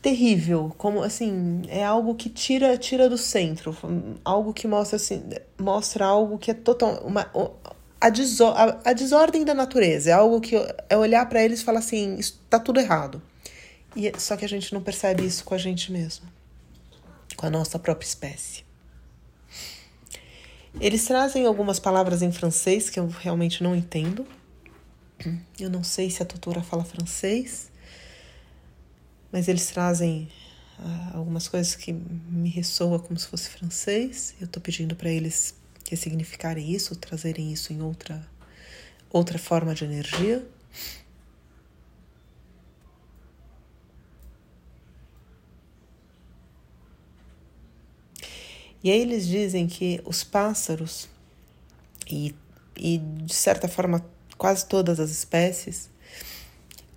terrível, 0.00 0.74
como 0.78 1.02
assim, 1.02 1.60
é 1.68 1.84
algo 1.84 2.14
que 2.14 2.30
tira 2.30 2.74
tira 2.78 3.06
do 3.06 3.18
centro, 3.18 3.76
algo 4.24 4.54
que 4.54 4.66
mostra 4.66 4.96
assim, 4.96 5.22
mostra 5.60 6.06
algo 6.06 6.38
que 6.38 6.50
é 6.50 6.54
total 6.54 7.02
uma 7.04 7.30
a, 8.00 8.08
deso, 8.08 8.46
a, 8.46 8.80
a 8.82 8.94
desordem 8.94 9.44
da 9.44 9.52
natureza, 9.52 10.08
é 10.08 10.14
algo 10.14 10.40
que 10.40 10.56
é 10.88 10.96
olhar 10.96 11.28
para 11.28 11.44
eles 11.44 11.60
e 11.60 11.64
falar 11.64 11.80
assim, 11.80 12.16
está 12.16 12.58
tudo 12.58 12.80
errado. 12.80 13.20
E 13.94 14.10
só 14.18 14.38
que 14.38 14.44
a 14.46 14.48
gente 14.48 14.72
não 14.72 14.82
percebe 14.82 15.22
isso 15.22 15.44
com 15.44 15.54
a 15.54 15.58
gente 15.58 15.92
mesmo, 15.92 16.26
com 17.36 17.44
a 17.44 17.50
nossa 17.50 17.78
própria 17.78 18.06
espécie. 18.06 18.64
Eles 20.80 21.04
trazem 21.04 21.44
algumas 21.44 21.78
palavras 21.78 22.22
em 22.22 22.32
francês 22.32 22.88
que 22.88 22.98
eu 22.98 23.06
realmente 23.06 23.62
não 23.62 23.76
entendo, 23.76 24.26
eu 25.58 25.70
não 25.70 25.82
sei 25.82 26.10
se 26.10 26.22
a 26.22 26.26
tutora 26.26 26.62
fala 26.62 26.84
francês, 26.84 27.70
mas 29.32 29.48
eles 29.48 29.66
trazem 29.68 30.28
uh, 30.78 31.16
algumas 31.16 31.48
coisas 31.48 31.74
que 31.74 31.92
me 31.92 32.48
ressoa 32.48 32.98
como 32.98 33.18
se 33.18 33.26
fosse 33.26 33.48
francês. 33.48 34.34
Eu 34.40 34.46
estou 34.46 34.62
pedindo 34.62 34.94
para 34.94 35.10
eles 35.10 35.54
ressignificarem 35.88 36.72
isso, 36.72 36.94
trazerem 36.96 37.52
isso 37.52 37.72
em 37.72 37.82
outra 37.82 38.26
outra 39.10 39.38
forma 39.38 39.74
de 39.74 39.84
energia. 39.84 40.46
E 48.82 48.90
aí 48.90 49.00
eles 49.00 49.26
dizem 49.26 49.66
que 49.66 50.00
os 50.04 50.22
pássaros, 50.22 51.08
e, 52.08 52.34
e 52.76 52.98
de 52.98 53.34
certa 53.34 53.66
forma 53.66 54.04
quase 54.36 54.66
todas 54.66 55.00
as 55.00 55.10
espécies, 55.10 55.88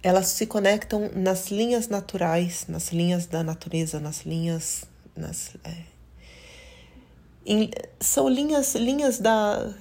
elas 0.02 0.28
se 0.28 0.46
conectam 0.46 1.10
nas 1.14 1.50
linhas 1.52 1.88
naturais, 1.88 2.66
nas 2.68 2.92
linhas 2.92 3.26
da 3.26 3.44
natureza, 3.44 4.00
nas 4.00 4.26
linhas. 4.26 4.86
Nas, 5.16 5.56
é, 5.64 5.76
em, 7.46 7.70
são 8.00 8.30
linhas, 8.30 8.76
linhas 8.76 9.20
da. 9.20 9.74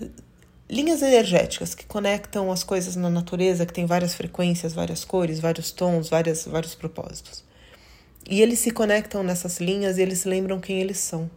Linhas 0.71 1.01
energéticas 1.01 1.75
que 1.75 1.87
conectam 1.87 2.53
as 2.53 2.63
coisas 2.63 2.95
na 2.95 3.09
natureza, 3.09 3.65
que 3.65 3.73
tem 3.73 3.87
várias 3.87 4.13
frequências, 4.13 4.75
várias 4.75 5.03
cores, 5.03 5.41
vários 5.41 5.71
tons, 5.71 6.11
várias, 6.11 6.45
vários 6.45 6.75
propósitos. 6.75 7.43
E 8.29 8.43
eles 8.43 8.59
se 8.59 8.71
conectam 8.71 9.23
nessas 9.23 9.61
linhas 9.61 9.97
e 9.97 10.03
eles 10.03 10.27
lembram 10.27 10.61
quem 10.61 10.79
eles 10.79 10.99
são 10.99 11.31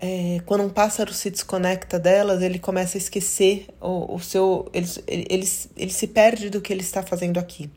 é, 0.00 0.40
quando 0.46 0.62
um 0.62 0.68
pássaro 0.68 1.12
se 1.12 1.28
desconecta 1.28 1.98
delas, 1.98 2.40
ele 2.40 2.60
começa 2.60 2.96
a 2.96 3.00
esquecer 3.00 3.66
o, 3.80 4.14
o 4.14 4.20
seu. 4.20 4.70
Ele, 4.72 4.86
ele, 5.08 5.48
ele, 5.76 5.92
se 5.92 6.06
perde 6.06 6.50
do 6.50 6.60
que 6.60 6.72
ele 6.72 6.82
está 6.82 7.02
fazendo 7.02 7.38
aqui. 7.38 7.68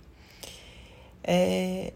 É, 1.24 1.94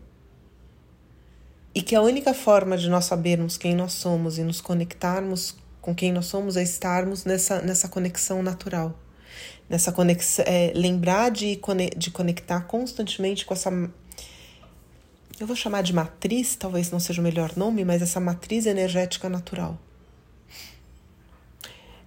e 1.75 1.81
que 1.83 1.95
a 1.95 2.01
única 2.01 2.33
forma 2.33 2.75
de 2.75 2.89
nós 2.89 3.05
sabermos 3.05 3.55
quem 3.55 3.75
nós 3.75 3.93
somos 3.93 4.39
e 4.39 4.43
nos 4.43 4.61
conectarmos 4.61 5.55
com 5.79 5.93
quem 5.93 6.11
nós 6.11 6.25
somos 6.25 6.57
é 6.57 6.63
estarmos 6.63 7.23
nessa, 7.23 7.61
nessa 7.61 7.87
conexão 7.87 8.41
natural. 8.41 8.97
Nessa 9.69 9.91
conexão. 9.91 10.43
É, 10.47 10.71
lembrar 10.73 11.29
de, 11.29 11.59
de 11.95 12.09
conectar 12.09 12.61
constantemente 12.61 13.45
com 13.45 13.53
essa. 13.53 13.69
Eu 15.39 15.45
vou 15.45 15.55
chamar 15.55 15.83
de 15.83 15.93
matriz, 15.93 16.55
talvez 16.55 16.89
não 16.89 16.99
seja 16.99 17.21
o 17.21 17.23
melhor 17.23 17.55
nome, 17.55 17.85
mas 17.85 18.01
essa 18.01 18.19
matriz 18.19 18.65
energética 18.65 19.29
natural 19.29 19.79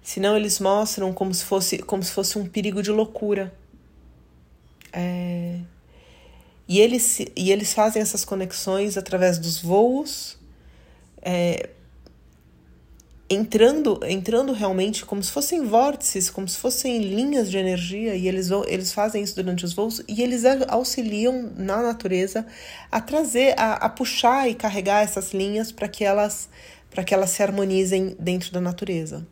Senão 0.09 0.35
eles 0.35 0.59
mostram 0.59 1.13
como 1.13 1.31
se 1.31 1.45
fosse, 1.45 1.77
como 1.77 2.01
se 2.01 2.11
fosse 2.11 2.39
um 2.39 2.43
perigo 2.47 2.81
de 2.81 2.89
loucura. 2.89 3.53
É... 4.91 5.59
E, 6.67 6.79
eles, 6.81 7.19
e 7.35 7.51
eles 7.51 7.75
fazem 7.75 8.01
essas 8.01 8.25
conexões 8.25 8.97
através 8.97 9.37
dos 9.37 9.61
voos, 9.61 10.35
é... 11.21 11.69
entrando, 13.29 13.99
entrando 14.03 14.51
realmente 14.51 15.05
como 15.05 15.21
se 15.21 15.31
fossem 15.31 15.63
vórtices, 15.63 16.27
como 16.27 16.47
se 16.47 16.57
fossem 16.57 16.97
linhas 17.03 17.51
de 17.51 17.59
energia, 17.59 18.15
e 18.15 18.27
eles, 18.27 18.49
eles 18.65 18.91
fazem 18.91 19.21
isso 19.21 19.35
durante 19.35 19.63
os 19.63 19.73
voos, 19.73 20.01
e 20.07 20.23
eles 20.23 20.43
auxiliam 20.69 21.53
na 21.55 21.83
natureza 21.83 22.47
a 22.91 22.99
trazer, 22.99 23.53
a, 23.59 23.73
a 23.73 23.89
puxar 23.89 24.49
e 24.49 24.55
carregar 24.55 25.03
essas 25.03 25.33
linhas 25.35 25.71
para 25.71 25.87
que 25.87 26.03
elas 26.03 26.49
para 26.89 27.03
que 27.03 27.13
elas 27.13 27.29
se 27.29 27.43
harmonizem 27.43 28.15
dentro 28.19 28.51
da 28.51 28.59
natureza. 28.59 29.23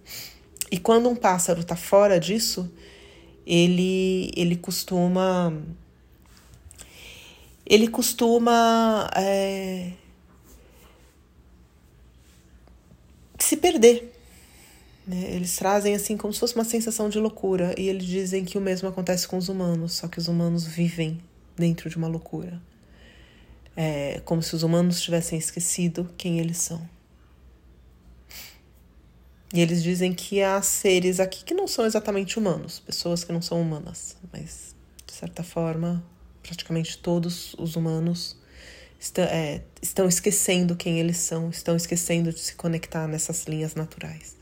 E 0.71 0.77
quando 0.77 1.09
um 1.09 1.15
pássaro 1.15 1.61
está 1.61 1.75
fora 1.75 2.19
disso, 2.19 2.69
ele, 3.45 4.31
ele 4.35 4.55
costuma. 4.55 5.53
Ele 7.65 7.87
costuma 7.87 9.09
é, 9.15 9.91
se 13.39 13.57
perder. 13.57 14.13
Né? 15.05 15.35
Eles 15.35 15.55
trazem 15.55 15.95
assim 15.95 16.17
como 16.17 16.33
se 16.33 16.39
fosse 16.39 16.55
uma 16.55 16.65
sensação 16.65 17.09
de 17.09 17.19
loucura. 17.19 17.73
E 17.77 17.87
eles 17.87 18.05
dizem 18.05 18.43
que 18.43 18.57
o 18.57 18.61
mesmo 18.61 18.89
acontece 18.89 19.27
com 19.27 19.37
os 19.37 19.47
humanos, 19.47 19.93
só 19.93 20.07
que 20.07 20.17
os 20.17 20.27
humanos 20.27 20.65
vivem 20.65 21.19
dentro 21.55 21.89
de 21.89 21.97
uma 21.97 22.07
loucura. 22.07 22.61
É 23.75 24.21
como 24.25 24.41
se 24.41 24.55
os 24.55 24.63
humanos 24.63 25.01
tivessem 25.01 25.37
esquecido 25.37 26.09
quem 26.17 26.39
eles 26.39 26.57
são. 26.57 26.96
E 29.53 29.61
eles 29.61 29.81
dizem 29.81 30.13
que 30.13 30.41
há 30.41 30.61
seres 30.61 31.19
aqui 31.19 31.43
que 31.43 31.53
não 31.53 31.67
são 31.67 31.85
exatamente 31.85 32.37
humanos, 32.37 32.79
pessoas 32.79 33.23
que 33.23 33.31
não 33.31 33.41
são 33.41 33.61
humanas, 33.61 34.17
mas 34.31 34.75
de 35.05 35.13
certa 35.13 35.43
forma, 35.43 36.03
praticamente 36.43 36.97
todos 36.97 37.53
os 37.57 37.75
humanos 37.75 38.37
estão, 38.99 39.23
é, 39.25 39.63
estão 39.81 40.07
esquecendo 40.07 40.75
quem 40.75 40.99
eles 40.99 41.17
são, 41.17 41.49
estão 41.49 41.75
esquecendo 41.75 42.31
de 42.31 42.39
se 42.39 42.55
conectar 42.55 43.07
nessas 43.07 43.45
linhas 43.45 43.73
naturais. 43.73 44.36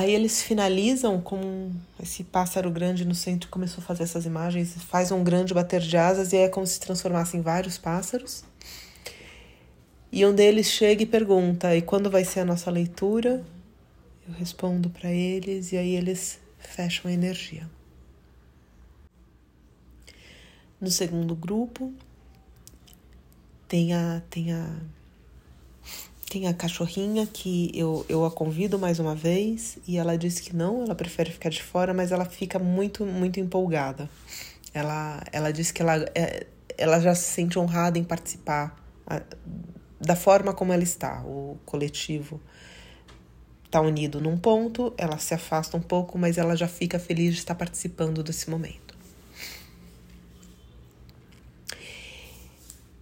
Aí 0.00 0.14
eles 0.14 0.40
finalizam 0.40 1.20
com 1.20 1.70
esse 2.02 2.24
pássaro 2.24 2.70
grande 2.70 3.04
no 3.04 3.14
centro 3.14 3.50
começou 3.50 3.84
a 3.84 3.86
fazer 3.86 4.04
essas 4.04 4.24
imagens, 4.24 4.72
faz 4.84 5.12
um 5.12 5.22
grande 5.22 5.52
bater 5.52 5.82
de 5.82 5.94
asas 5.94 6.32
e 6.32 6.38
é 6.38 6.48
como 6.48 6.66
se 6.66 6.80
transformassem 6.80 7.42
vários 7.42 7.76
pássaros. 7.76 8.42
E 10.10 10.24
um 10.24 10.34
deles 10.34 10.68
chega 10.68 11.02
e 11.02 11.06
pergunta: 11.06 11.76
"E 11.76 11.82
quando 11.82 12.10
vai 12.10 12.24
ser 12.24 12.40
a 12.40 12.46
nossa 12.46 12.70
leitura?" 12.70 13.44
Eu 14.26 14.32
respondo 14.32 14.88
para 14.88 15.12
eles 15.12 15.70
e 15.70 15.76
aí 15.76 15.94
eles 15.94 16.40
fecham 16.58 17.10
a 17.10 17.12
energia. 17.12 17.68
No 20.80 20.90
segundo 20.90 21.34
grupo 21.36 21.92
tem 23.68 23.92
a 23.92 24.22
tem 24.30 24.50
a 24.54 24.66
tem 26.30 26.46
a 26.46 26.54
cachorrinha 26.54 27.26
que 27.26 27.72
eu, 27.74 28.06
eu 28.08 28.24
a 28.24 28.30
convido 28.30 28.78
mais 28.78 29.00
uma 29.00 29.16
vez 29.16 29.78
e 29.84 29.98
ela 29.98 30.16
disse 30.16 30.40
que 30.40 30.54
não, 30.54 30.84
ela 30.84 30.94
prefere 30.94 31.32
ficar 31.32 31.48
de 31.48 31.60
fora, 31.60 31.92
mas 31.92 32.12
ela 32.12 32.24
fica 32.24 32.56
muito, 32.56 33.04
muito 33.04 33.40
empolgada. 33.40 34.08
Ela, 34.72 35.24
ela 35.32 35.52
disse 35.52 35.74
que 35.74 35.82
ela, 35.82 35.96
é, 36.14 36.46
ela 36.78 37.00
já 37.00 37.16
se 37.16 37.24
sente 37.24 37.58
honrada 37.58 37.98
em 37.98 38.04
participar 38.04 38.80
da 40.00 40.14
forma 40.14 40.54
como 40.54 40.72
ela 40.72 40.84
está, 40.84 41.20
o 41.22 41.58
coletivo. 41.66 42.40
está 43.64 43.80
unido 43.80 44.20
num 44.20 44.38
ponto, 44.38 44.94
ela 44.96 45.18
se 45.18 45.34
afasta 45.34 45.76
um 45.76 45.82
pouco, 45.82 46.16
mas 46.16 46.38
ela 46.38 46.54
já 46.54 46.68
fica 46.68 47.00
feliz 47.00 47.34
de 47.34 47.40
estar 47.40 47.56
participando 47.56 48.22
desse 48.22 48.48
momento. 48.48 48.96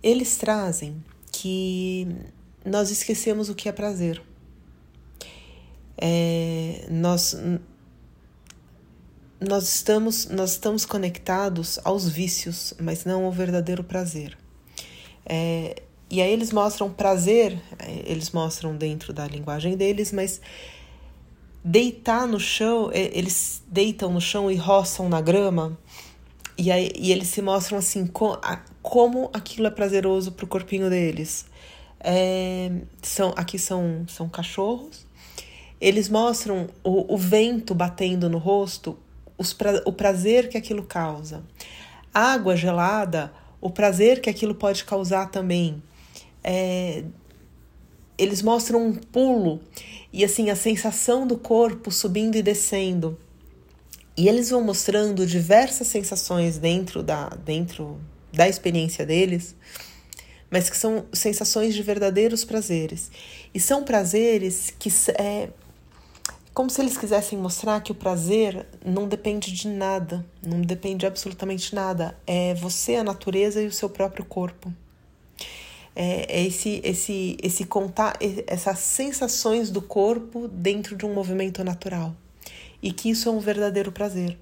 Eles 0.03 0.39
trazem 0.39 1.05
que 1.31 2.09
nós 2.65 2.91
esquecemos 2.91 3.49
o 3.49 3.55
que 3.55 3.69
é 3.69 3.73
prazer. 3.73 4.23
É, 5.97 6.87
nós 6.91 7.37
nós 9.41 9.69
estamos 9.69 10.27
nós 10.27 10.53
estamos 10.53 10.85
conectados 10.85 11.79
aos 11.85 12.09
vícios, 12.09 12.75
mas 12.81 13.05
não 13.05 13.25
ao 13.25 13.33
verdadeiro 13.33 13.83
prazer. 13.83 14.37
É, 15.25 15.83
e 16.11 16.23
aí 16.23 16.33
eles 16.33 16.53
mostram 16.53 16.91
prazer, 16.91 17.61
eles 18.07 18.31
mostram 18.31 18.75
dentro 18.75 19.13
da 19.13 19.27
linguagem 19.27 19.77
deles, 19.77 20.11
mas 20.11 20.41
deitar 21.63 22.27
no 22.27 22.41
chão, 22.41 22.91
é, 22.93 23.11
eles 23.17 23.63
deitam 23.69 24.11
no 24.13 24.21
chão 24.21 24.51
e 24.51 24.57
roçam 24.57 25.09
na 25.09 25.21
grama, 25.21 25.79
e, 26.57 26.73
aí, 26.73 26.91
e 26.97 27.13
eles 27.13 27.29
se 27.29 27.43
mostram 27.43 27.79
assim, 27.79 28.05
como 28.83 29.31
aquilo 29.33 29.67
é 29.67 29.71
prazeroso 29.71 30.33
pro 30.33 30.47
corpinho 30.47 30.89
deles. 30.91 31.47
É, 32.01 32.71
são, 33.03 33.33
aqui 33.37 33.59
são, 33.59 34.05
são 34.09 34.29
cachorros, 34.29 35.07
eles 35.81 36.09
mostram 36.09 36.69
o, 36.85 37.15
o 37.15 37.17
vento 37.17 37.75
batendo 37.75 38.29
no 38.29 38.39
rosto, 38.39 38.99
os 39.37 39.53
pra, 39.53 39.83
o 39.85 39.93
prazer 39.93 40.49
que 40.49 40.57
aquilo 40.57 40.85
causa. 40.85 41.43
Água 42.13 42.57
gelada, 42.57 43.33
o 43.61 43.71
prazer 43.71 44.21
que 44.21 44.31
aquilo 44.31 44.55
pode 44.55 44.85
causar 44.85 45.31
também 45.31 45.83
é, 46.43 47.05
eles 48.17 48.43
mostram 48.43 48.87
um 48.87 48.95
pulo 48.95 49.61
e 50.13 50.25
assim 50.25 50.51
a 50.51 50.57
sensação 50.57 51.27
do 51.27 51.37
corpo 51.37 51.91
subindo 51.91 52.37
e 52.37 52.43
descendo. 52.43 53.19
E 54.17 54.29
eles 54.29 54.51
vão 54.51 54.65
mostrando 54.65 55.27
diversas 55.27 55.87
sensações 55.87 56.59
dentro 56.59 57.03
da, 57.03 57.29
dentro 57.29 58.01
da 58.33 58.49
experiência 58.49 59.07
deles, 59.07 59.55
mas 60.51 60.71
que 60.71 60.77
são 60.77 61.05
sensações 61.13 61.75
de 61.75 61.83
verdadeiros 61.83 62.45
prazeres. 62.45 63.11
E 63.55 63.61
são 63.61 63.85
prazeres 63.85 64.73
que 64.79 64.91
é 65.19 65.49
como 66.55 66.69
se 66.69 66.81
eles 66.81 66.97
quisessem 66.97 67.39
mostrar 67.39 67.81
que 67.81 67.93
o 67.93 67.95
prazer 67.95 68.67
não 68.85 69.07
depende 69.07 69.53
de 69.53 69.69
nada, 69.69 70.27
não 70.45 70.61
depende 70.61 70.99
de 70.99 71.07
absolutamente 71.07 71.73
nada. 71.73 72.19
É 72.27 72.55
você, 72.55 72.97
a 72.97 73.05
natureza 73.05 73.63
e 73.63 73.67
o 73.69 73.73
seu 73.73 73.89
próprio 73.89 74.25
corpo 74.25 74.73
é, 75.95 76.41
é 76.41 76.47
esse, 76.47 76.81
esse, 76.85 77.37
esse 77.43 77.65
contar, 77.65 78.17
essas 78.47 78.79
sensações 78.79 79.71
do 79.71 79.83
corpo 79.83 80.49
dentro 80.49 80.97
de 80.97 81.05
um 81.05 81.13
movimento 81.13 81.63
natural. 81.63 82.15
E 82.81 82.93
que 82.93 83.11
isso 83.11 83.29
é 83.29 83.33
um 83.33 83.41
verdadeiro 83.41 83.91
prazer. 83.91 84.39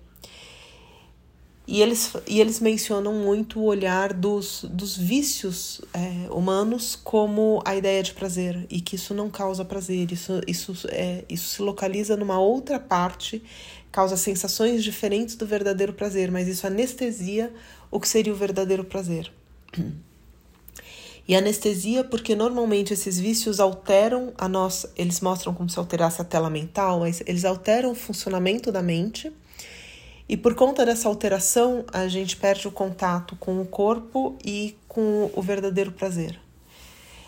E 1.66 1.82
eles, 1.82 2.12
e 2.28 2.40
eles 2.40 2.60
mencionam 2.60 3.12
muito 3.12 3.58
o 3.58 3.64
olhar 3.64 4.12
dos, 4.12 4.64
dos 4.70 4.96
vícios 4.96 5.80
é, 5.92 6.30
humanos 6.30 6.94
como 6.94 7.60
a 7.64 7.74
ideia 7.74 8.02
de 8.04 8.14
prazer, 8.14 8.66
e 8.70 8.80
que 8.80 8.94
isso 8.94 9.12
não 9.12 9.28
causa 9.28 9.64
prazer, 9.64 10.12
isso, 10.12 10.40
isso, 10.46 10.86
é, 10.90 11.24
isso 11.28 11.48
se 11.48 11.62
localiza 11.62 12.16
numa 12.16 12.38
outra 12.38 12.78
parte, 12.78 13.42
causa 13.90 14.16
sensações 14.16 14.84
diferentes 14.84 15.34
do 15.34 15.44
verdadeiro 15.44 15.92
prazer, 15.92 16.30
mas 16.30 16.46
isso 16.46 16.66
anestesia 16.66 17.52
o 17.90 17.98
que 17.98 18.08
seria 18.08 18.32
o 18.32 18.36
verdadeiro 18.36 18.84
prazer. 18.84 19.32
E 21.28 21.34
anestesia, 21.34 22.04
porque 22.04 22.36
normalmente 22.36 22.92
esses 22.92 23.18
vícios 23.18 23.58
alteram 23.58 24.32
a 24.38 24.48
nossa. 24.48 24.92
Eles 24.96 25.20
mostram 25.20 25.52
como 25.52 25.68
se 25.68 25.76
alterasse 25.76 26.22
a 26.22 26.24
tela 26.24 26.48
mental, 26.48 27.00
mas 27.00 27.20
eles 27.26 27.44
alteram 27.44 27.90
o 27.90 27.94
funcionamento 27.96 28.70
da 28.70 28.80
mente. 28.80 29.32
E 30.28 30.36
por 30.36 30.54
conta 30.54 30.84
dessa 30.84 31.08
alteração, 31.08 31.84
a 31.92 32.08
gente 32.08 32.36
perde 32.36 32.66
o 32.66 32.70
contato 32.70 33.36
com 33.36 33.60
o 33.60 33.66
corpo 33.66 34.36
e 34.44 34.76
com 34.88 35.30
o 35.34 35.42
verdadeiro 35.42 35.92
prazer. 35.92 36.40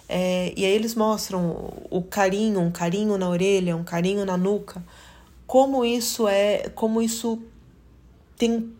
É, 0.09 0.53
e 0.57 0.65
aí 0.65 0.73
eles 0.73 0.95
mostram 0.95 1.73
o 1.91 2.03
carinho, 2.03 2.61
um 2.61 2.71
carinho 2.71 3.17
na 3.19 3.29
orelha, 3.29 3.77
um 3.77 3.85
carinho 3.85 4.25
na 4.25 4.37
nuca, 4.37 4.83
como 5.47 5.85
isso 5.85 6.27
é, 6.27 6.71
como 6.75 7.03
isso 7.03 7.41
tem 8.37 8.73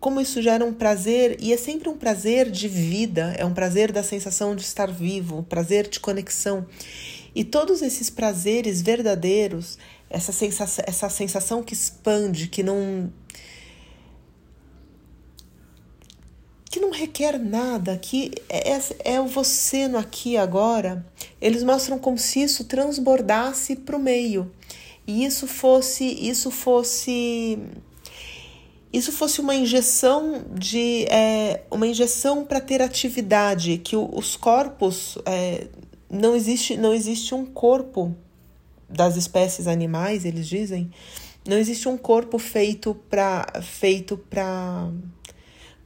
como 0.00 0.18
isso 0.18 0.40
gera 0.40 0.64
um 0.64 0.72
prazer, 0.72 1.36
e 1.38 1.52
é 1.52 1.58
sempre 1.58 1.90
um 1.90 1.96
prazer 1.96 2.50
de 2.50 2.66
vida, 2.66 3.34
é 3.36 3.44
um 3.44 3.52
prazer 3.52 3.92
da 3.92 4.02
sensação 4.02 4.56
de 4.56 4.62
estar 4.62 4.90
vivo, 4.90 5.40
um 5.40 5.42
prazer 5.42 5.86
de 5.88 6.00
conexão. 6.00 6.66
E 7.34 7.44
todos 7.44 7.82
esses 7.82 8.08
prazeres 8.08 8.80
verdadeiros, 8.80 9.78
essa 10.08 10.32
sensação, 10.32 10.84
essa 10.88 11.08
sensação 11.10 11.62
que 11.62 11.74
expande, 11.74 12.48
que 12.48 12.62
não. 12.62 13.12
Que 16.70 16.78
não 16.78 16.92
requer 16.92 17.36
nada, 17.36 17.98
que 17.98 18.30
é, 18.48 18.70
é, 18.70 18.80
é 19.16 19.20
o 19.20 19.26
você 19.26 19.88
no 19.88 19.98
aqui 19.98 20.30
e 20.30 20.36
agora, 20.36 21.04
eles 21.40 21.64
mostram 21.64 21.98
como 21.98 22.16
se 22.16 22.40
isso 22.40 22.64
transbordasse 22.64 23.74
para 23.74 23.96
o 23.96 23.98
meio. 23.98 24.50
E 25.04 25.24
isso 25.24 25.48
fosse, 25.48 26.04
isso 26.04 26.50
fosse 26.50 27.58
isso 28.92 29.12
fosse 29.12 29.40
uma 29.40 29.54
injeção 29.54 30.44
de 30.52 31.04
é, 31.10 31.62
uma 31.70 31.86
injeção 31.86 32.44
para 32.44 32.60
ter 32.60 32.80
atividade, 32.80 33.78
que 33.78 33.96
os 33.96 34.36
corpos 34.36 35.18
é, 35.26 35.66
não 36.08 36.36
existe 36.36 36.76
não 36.76 36.94
existe 36.94 37.34
um 37.34 37.44
corpo 37.44 38.14
das 38.88 39.16
espécies 39.16 39.66
animais, 39.66 40.24
eles 40.24 40.48
dizem, 40.48 40.90
não 41.46 41.56
existe 41.56 41.88
um 41.88 41.96
corpo 41.96 42.38
feito 42.38 42.94
para 43.08 43.60
feito 43.62 44.16
para 44.16 44.88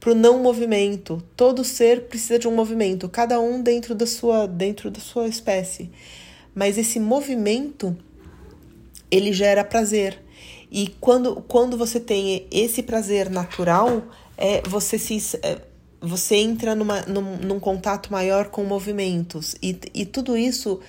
para 0.05 0.11
o 0.11 0.15
não 0.15 0.37
movimento. 0.37 1.19
Todo 1.35 1.63
ser 1.63 2.03
precisa 2.03 2.37
de 2.37 2.47
um 2.47 2.53
movimento, 2.53 3.09
cada 3.09 3.39
um 3.39 3.59
dentro 3.59 3.95
da 3.95 4.05
sua 4.05 4.45
dentro 4.45 4.91
da 4.91 4.99
sua 4.99 5.27
espécie. 5.27 5.89
Mas 6.53 6.77
esse 6.77 6.99
movimento 6.99 7.97
ele 9.09 9.33
gera 9.33 9.63
prazer. 9.63 10.21
E 10.69 10.93
quando, 11.01 11.41
quando 11.47 11.75
você 11.75 11.99
tem 11.99 12.45
esse 12.51 12.83
prazer 12.83 13.31
natural, 13.31 14.03
é, 14.37 14.61
você 14.69 14.99
se. 14.99 15.39
É, 15.41 15.59
você 15.99 16.35
entra 16.35 16.75
numa, 16.75 17.01
num, 17.07 17.37
num, 17.37 17.59
contato 17.59 18.11
maior 18.11 18.49
com 18.49 18.63
movimentos. 18.63 19.55
E, 19.59 19.75
e 19.91 20.05
tudo 20.05 20.37
isso 20.37 20.81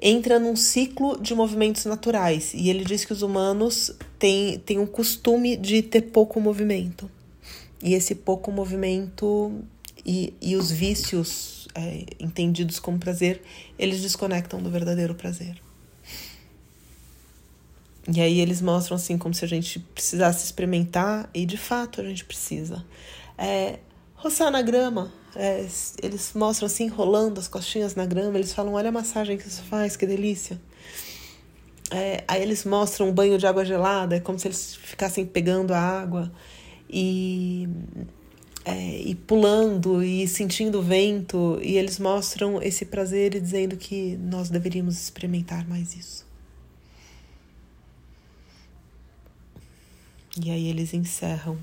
entra 0.00 0.38
num 0.38 0.56
ciclo 0.56 1.20
de 1.20 1.34
movimentos 1.34 1.84
naturais. 1.84 2.54
E 2.54 2.70
ele 2.70 2.82
diz 2.82 3.04
que 3.04 3.12
os 3.12 3.20
humanos 3.20 3.92
têm, 4.18 4.58
têm 4.60 4.78
um 4.78 4.86
costume 4.86 5.54
de 5.54 5.82
ter 5.82 6.00
pouco 6.00 6.40
movimento. 6.40 7.10
E 7.82 7.94
esse 7.94 8.14
pouco 8.14 8.50
movimento 8.50 9.62
e, 10.04 10.34
e 10.40 10.56
os 10.56 10.70
vícios 10.70 11.68
é, 11.74 12.04
entendidos 12.18 12.78
como 12.78 12.98
prazer, 12.98 13.42
eles 13.78 14.00
desconectam 14.00 14.60
do 14.60 14.70
verdadeiro 14.70 15.14
prazer. 15.14 15.60
E 18.10 18.20
aí 18.20 18.40
eles 18.40 18.62
mostram 18.62 18.96
assim 18.96 19.18
como 19.18 19.34
se 19.34 19.44
a 19.44 19.48
gente 19.48 19.78
precisasse 19.78 20.44
experimentar, 20.44 21.28
e 21.34 21.44
de 21.44 21.58
fato 21.58 22.00
a 22.00 22.04
gente 22.04 22.24
precisa. 22.24 22.84
É, 23.36 23.78
roçar 24.14 24.50
na 24.50 24.62
grama, 24.62 25.12
é, 25.36 25.66
eles 26.02 26.32
mostram 26.34 26.66
assim, 26.66 26.88
rolando 26.88 27.38
as 27.38 27.46
costinhas 27.46 27.94
na 27.94 28.06
grama, 28.06 28.38
eles 28.38 28.52
falam, 28.52 28.72
olha 28.72 28.88
a 28.88 28.92
massagem 28.92 29.36
que 29.36 29.46
isso 29.46 29.62
faz, 29.62 29.94
que 29.94 30.06
delícia. 30.06 30.58
É, 31.90 32.24
aí 32.26 32.42
eles 32.42 32.64
mostram 32.64 33.08
um 33.08 33.12
banho 33.12 33.38
de 33.38 33.46
água 33.46 33.64
gelada, 33.64 34.16
é 34.16 34.20
como 34.20 34.38
se 34.38 34.48
eles 34.48 34.74
ficassem 34.74 35.26
pegando 35.26 35.72
a 35.72 35.78
água 35.78 36.32
e, 36.88 37.68
é, 38.64 39.00
e 39.00 39.14
pulando 39.14 40.02
e 40.02 40.26
sentindo 40.26 40.78
o 40.78 40.82
vento, 40.82 41.58
e 41.62 41.76
eles 41.76 41.98
mostram 41.98 42.62
esse 42.62 42.84
prazer 42.84 43.34
e 43.34 43.40
dizendo 43.40 43.76
que 43.76 44.16
nós 44.16 44.48
deveríamos 44.48 45.00
experimentar 45.00 45.66
mais 45.68 45.94
isso. 45.94 46.26
E 50.44 50.50
aí 50.50 50.68
eles 50.68 50.94
encerram. 50.94 51.58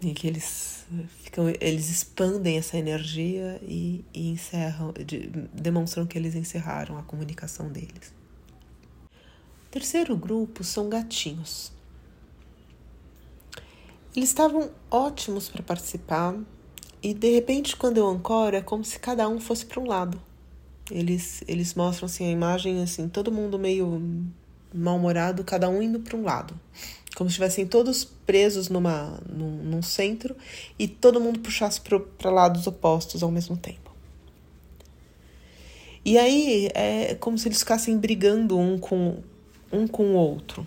E 0.00 0.12
que 0.14 0.26
eles 0.26 0.84
ficam, 1.22 1.48
eles 1.60 1.88
expandem 1.88 2.56
essa 2.58 2.76
energia 2.76 3.60
e, 3.62 4.04
e 4.12 4.30
encerram, 4.30 4.92
de, 4.92 5.28
demonstram 5.52 6.06
que 6.06 6.18
eles 6.18 6.34
encerraram 6.34 6.98
a 6.98 7.02
comunicação 7.02 7.70
deles. 7.70 8.12
Terceiro 9.72 10.14
grupo 10.14 10.62
são 10.62 10.90
gatinhos. 10.90 11.72
Eles 14.14 14.28
estavam 14.28 14.70
ótimos 14.90 15.48
para 15.48 15.62
participar 15.62 16.38
e 17.02 17.14
de 17.14 17.30
repente 17.30 17.74
quando 17.74 17.96
eu 17.96 18.06
ancoro 18.06 18.54
é 18.54 18.60
como 18.60 18.84
se 18.84 18.98
cada 18.98 19.26
um 19.26 19.40
fosse 19.40 19.64
para 19.64 19.80
um 19.80 19.86
lado. 19.86 20.20
Eles 20.90 21.42
eles 21.48 21.72
mostram 21.72 22.04
assim 22.04 22.26
a 22.26 22.30
imagem 22.30 22.82
assim, 22.82 23.08
todo 23.08 23.32
mundo 23.32 23.58
meio 23.58 23.98
mal-humorado, 24.74 25.42
cada 25.42 25.70
um 25.70 25.80
indo 25.80 26.00
para 26.00 26.18
um 26.18 26.22
lado. 26.22 26.54
Como 27.16 27.30
se 27.30 27.32
estivessem 27.32 27.66
todos 27.66 28.04
presos 28.04 28.68
numa, 28.68 29.22
num, 29.26 29.56
num 29.56 29.80
centro 29.80 30.36
e 30.78 30.86
todo 30.86 31.18
mundo 31.18 31.40
puxasse 31.40 31.80
para 31.80 32.30
lados 32.30 32.66
opostos 32.66 33.22
ao 33.22 33.30
mesmo 33.30 33.56
tempo. 33.56 33.90
E 36.04 36.18
aí 36.18 36.68
é 36.74 37.14
como 37.14 37.38
se 37.38 37.48
eles 37.48 37.60
ficassem 37.60 37.96
brigando 37.96 38.58
um 38.58 38.76
com 38.76 39.31
um 39.72 39.86
com 39.86 40.12
o 40.12 40.14
outro. 40.14 40.66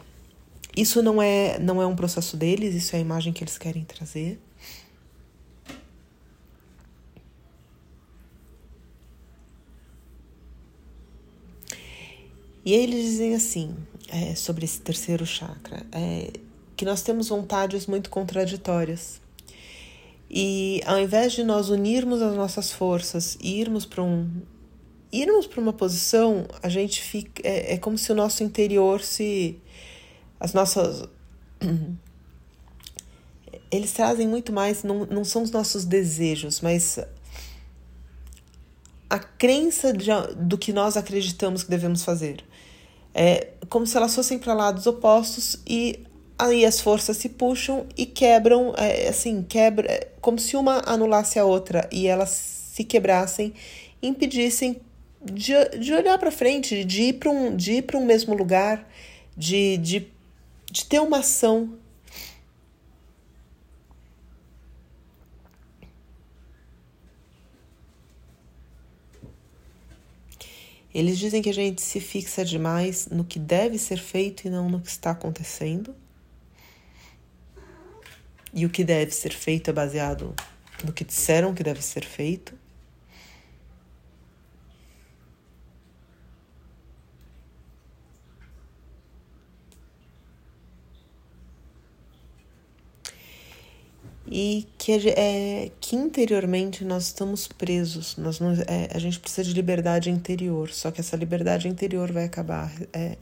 Isso 0.75 1.01
não 1.01 1.21
é 1.21 1.57
não 1.59 1.81
é 1.81 1.85
um 1.85 1.95
processo 1.95 2.35
deles, 2.35 2.75
isso 2.75 2.95
é 2.95 2.99
a 2.99 3.01
imagem 3.01 3.31
que 3.31 3.43
eles 3.43 3.57
querem 3.57 3.83
trazer. 3.83 4.39
E 12.65 12.73
aí 12.73 12.81
eles 12.81 13.03
dizem 13.03 13.35
assim, 13.35 13.75
é, 14.09 14.33
sobre 14.33 14.65
esse 14.65 14.81
terceiro 14.81 15.23
chakra, 15.23 15.85
é, 15.91 16.31
que 16.75 16.83
nós 16.83 17.03
temos 17.03 17.29
vontades 17.29 17.85
muito 17.85 18.09
contraditórias. 18.09 19.21
E 20.29 20.81
ao 20.85 20.99
invés 20.99 21.33
de 21.33 21.43
nós 21.43 21.69
unirmos 21.69 22.23
as 22.23 22.35
nossas 22.35 22.71
forças 22.71 23.37
e 23.39 23.59
irmos 23.61 23.85
para 23.85 24.01
um 24.01 24.27
irmos 25.21 25.47
para 25.47 25.61
uma 25.61 25.73
posição, 25.73 26.45
a 26.61 26.69
gente 26.69 27.01
fica 27.01 27.41
é, 27.47 27.73
é 27.73 27.77
como 27.77 27.97
se 27.97 28.11
o 28.11 28.15
nosso 28.15 28.43
interior 28.43 29.01
se 29.01 29.59
as 30.39 30.53
nossas 30.53 31.03
eles 33.71 33.91
trazem 33.91 34.27
muito 34.27 34.53
mais, 34.53 34.83
não, 34.83 35.05
não 35.05 35.23
são 35.23 35.43
os 35.43 35.51
nossos 35.51 35.85
desejos, 35.85 36.61
mas 36.61 36.99
a 39.09 39.19
crença 39.19 39.93
de, 39.93 40.09
do 40.37 40.57
que 40.57 40.73
nós 40.73 40.97
acreditamos 40.97 41.63
que 41.63 41.69
devemos 41.69 42.03
fazer. 42.03 42.43
É 43.13 43.53
como 43.69 43.87
se 43.87 43.95
elas 43.95 44.13
fossem 44.13 44.37
para 44.37 44.53
lados 44.53 44.85
opostos 44.87 45.57
e 45.65 45.99
aí 46.37 46.65
as 46.65 46.81
forças 46.81 47.17
se 47.17 47.29
puxam 47.29 47.85
e 47.97 48.05
quebram, 48.05 48.73
é, 48.77 49.07
assim, 49.07 49.41
quebra, 49.41 49.89
é, 49.89 50.07
como 50.19 50.37
se 50.37 50.57
uma 50.57 50.81
anulasse 50.85 51.39
a 51.39 51.45
outra 51.45 51.87
e 51.91 52.07
elas 52.07 52.29
se 52.29 52.83
quebrassem, 52.83 53.53
impedissem 54.01 54.81
de, 55.25 55.53
de 55.79 55.93
olhar 55.93 56.17
para 56.17 56.31
frente, 56.31 56.83
de 56.83 57.03
ir 57.03 57.13
para 57.13 57.29
um, 57.31 57.55
de 57.55 57.73
ir 57.73 57.81
para 57.83 57.97
um 57.97 58.05
mesmo 58.05 58.35
lugar, 58.35 58.87
de, 59.35 59.77
de, 59.77 60.07
de 60.71 60.85
ter 60.85 60.99
uma 60.99 61.19
ação. 61.19 61.77
Eles 70.93 71.19
dizem 71.19 71.41
que 71.41 71.49
a 71.49 71.53
gente 71.53 71.81
se 71.81 71.99
fixa 71.99 72.45
demais 72.45 73.07
no 73.07 73.25
que 73.25 73.37
deve 73.37 73.77
ser 73.77 73.97
feito 73.97 74.47
e 74.47 74.49
não 74.49 74.69
no 74.69 74.79
que 74.79 74.87
está 74.87 75.11
acontecendo. 75.11 75.93
E 78.53 78.65
o 78.65 78.69
que 78.69 78.85
deve 78.85 79.11
ser 79.11 79.33
feito 79.33 79.69
é 79.69 79.73
baseado 79.73 80.33
no 80.85 80.93
que 80.93 81.03
disseram 81.03 81.53
que 81.53 81.63
deve 81.63 81.81
ser 81.81 82.05
feito. 82.05 82.57
E 94.37 94.67
que, 94.77 94.91
é, 95.11 95.71
que 95.79 95.95
interiormente 95.95 96.83
nós 96.83 97.05
estamos 97.05 97.47
presos, 97.47 98.17
nós 98.17 98.37
não, 98.41 98.51
é, 98.51 98.89
a 98.93 98.99
gente 98.99 99.17
precisa 99.17 99.47
de 99.47 99.53
liberdade 99.53 100.09
interior, 100.09 100.69
só 100.71 100.91
que 100.91 100.99
essa 100.99 101.15
liberdade 101.15 101.69
interior 101.69 102.11
vai 102.11 102.25
acabar. 102.25 102.69
É, 102.91 103.15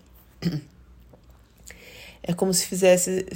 é 2.23 2.33
como 2.33 2.51
se 2.51 2.65
fizesse. 2.65 3.27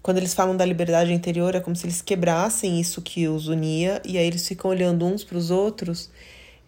Quando 0.00 0.18
eles 0.18 0.34
falam 0.34 0.56
da 0.56 0.64
liberdade 0.64 1.12
interior, 1.12 1.56
é 1.56 1.60
como 1.60 1.74
se 1.74 1.84
eles 1.84 2.00
quebrassem 2.00 2.80
isso 2.80 3.02
que 3.02 3.26
os 3.26 3.48
unia 3.48 4.00
e 4.04 4.16
aí 4.16 4.28
eles 4.28 4.46
ficam 4.46 4.70
olhando 4.70 5.04
uns 5.04 5.24
para 5.24 5.36
os 5.36 5.50
outros, 5.50 6.10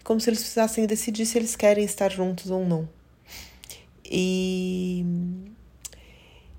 como 0.02 0.20
se 0.20 0.29
eles 0.29 0.40
precisassem 0.40 0.87
decidir 0.87 1.24
se 1.24 1.38
eles 1.38 1.55
querem 1.55 1.85
estar 1.85 2.11
juntos 2.11 2.50
ou 2.50 2.66
não. 2.66 2.88
E 4.05 5.07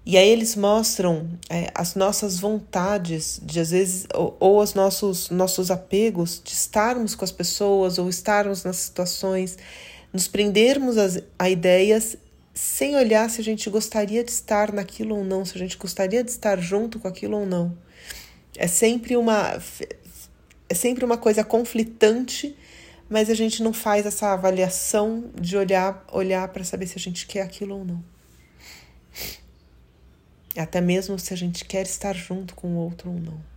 e 0.10 0.15
aí 0.15 0.30
eles 0.30 0.56
mostram 0.56 1.28
é, 1.50 1.70
as 1.76 1.93
nossas 1.93 2.39
vontades, 2.39 3.41
de 3.43 3.60
às 3.60 3.72
vezes, 3.72 4.08
ou, 4.15 4.38
ou 4.39 4.62
os 4.62 4.74
nossos, 4.74 5.30
nossos 5.30 5.70
apegos 5.70 6.41
de 6.41 6.54
estarmos 6.54 7.13
com 7.13 7.26
as 7.26 7.32
pessoas 7.34 7.98
ou 7.98 8.08
estarmos 8.08 8.63
nas 8.63 8.78
situações, 8.78 9.58
nos 10.13 10.26
prendermos 10.26 10.98
as, 10.98 11.22
a 11.38 11.50
ideias 11.50 12.15
sem 12.54 12.96
olhar 12.96 13.30
se 13.30 13.41
a 13.41 13.43
gente 13.43 13.70
gostaria 13.70 14.24
de 14.24 14.32
estar 14.32 14.72
naquilo 14.72 15.13
ou 15.13 15.26
não, 15.26 15.43
se 15.43 15.56
a 15.56 15.60
gente 15.60 15.78
gostaria 15.78 16.24
de 16.24 16.32
estar 16.32 16.58
junto 16.58 17.00
com 17.00 17.10
aquilo 17.10 17.39
ou 17.39 17.46
não. 17.46 17.78
É 18.56 18.65
sempre 18.65 19.17
uma 19.17 19.62
é 20.70 20.74
sempre 20.74 21.04
uma 21.04 21.17
coisa 21.17 21.43
conflitante, 21.43 22.56
mas 23.10 23.30
a 23.30 23.34
gente 23.34 23.62
não 23.62 23.74
faz 23.74 24.06
essa 24.06 24.32
avaliação 24.32 25.26
de 25.36 25.58
olhar 25.58 26.06
olhar 26.13 26.48
para 26.48 26.63
saber 26.63 26.88
se 26.88 26.98
a 26.98 27.02
gente 27.02 27.28
quer 27.28 27.41
aquilo 27.41 27.76
ou 27.76 27.84
não 27.84 28.02
até 30.60 30.82
mesmo 30.82 31.17
se 31.20 31.34
a 31.34 31.38
gente 31.38 31.65
quer 31.65 31.86
estar 31.86 32.15
junto 32.15 32.56
com 32.56 32.67
o 32.70 32.78
outro 32.78 33.12
ou 33.12 33.20
não. 33.20 33.57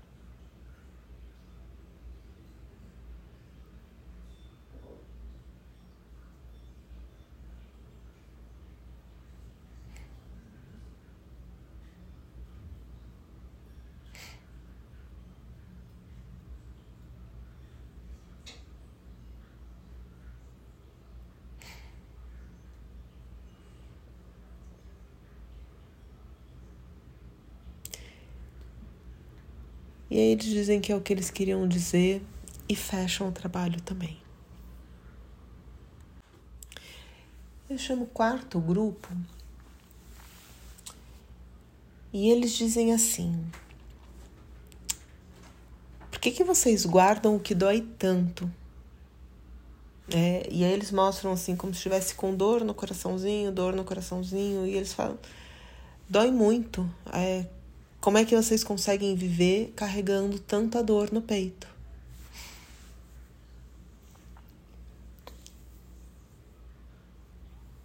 Aí 30.21 30.33
eles 30.33 30.45
dizem 30.45 30.81
que 30.81 30.93
é 30.93 30.97
o 30.97 31.01
que 31.01 31.13
eles 31.13 31.31
queriam 31.31 31.67
dizer 31.67 32.23
e 32.69 32.77
fecham 32.77 33.29
o 33.29 33.33
trabalho 33.33 33.81
também. 33.81 34.21
Eu 37.69 37.79
chamo 37.79 38.05
o 38.05 38.07
quarto 38.07 38.61
grupo 38.61 39.09
e 42.13 42.29
eles 42.31 42.53
dizem 42.53 42.93
assim: 42.93 43.43
Por 46.11 46.21
que, 46.21 46.31
que 46.31 46.45
vocês 46.45 46.85
guardam 46.85 47.37
o 47.37 47.41
que 47.41 47.55
dói 47.55 47.81
tanto? 47.81 48.51
É, 50.13 50.47
e 50.51 50.65
aí 50.65 50.73
eles 50.73 50.91
mostram 50.91 51.33
assim, 51.33 51.57
como 51.57 51.73
se 51.73 51.79
estivesse 51.79 52.15
com 52.15 52.35
dor 52.35 52.63
no 52.63 52.75
coraçãozinho, 52.75 53.51
dor 53.53 53.75
no 53.75 53.85
coraçãozinho, 53.85 54.67
e 54.67 54.75
eles 54.75 54.93
falam: 54.93 55.19
dói 56.09 56.31
muito. 56.31 56.89
É, 57.11 57.47
como 58.01 58.19
é 58.19 58.25
que 58.25 58.35
vocês 58.35 58.65
conseguem 58.65 59.15
viver 59.15 59.73
carregando 59.77 60.39
tanta 60.39 60.83
dor 60.83 61.13
no 61.13 61.21
peito? 61.21 61.69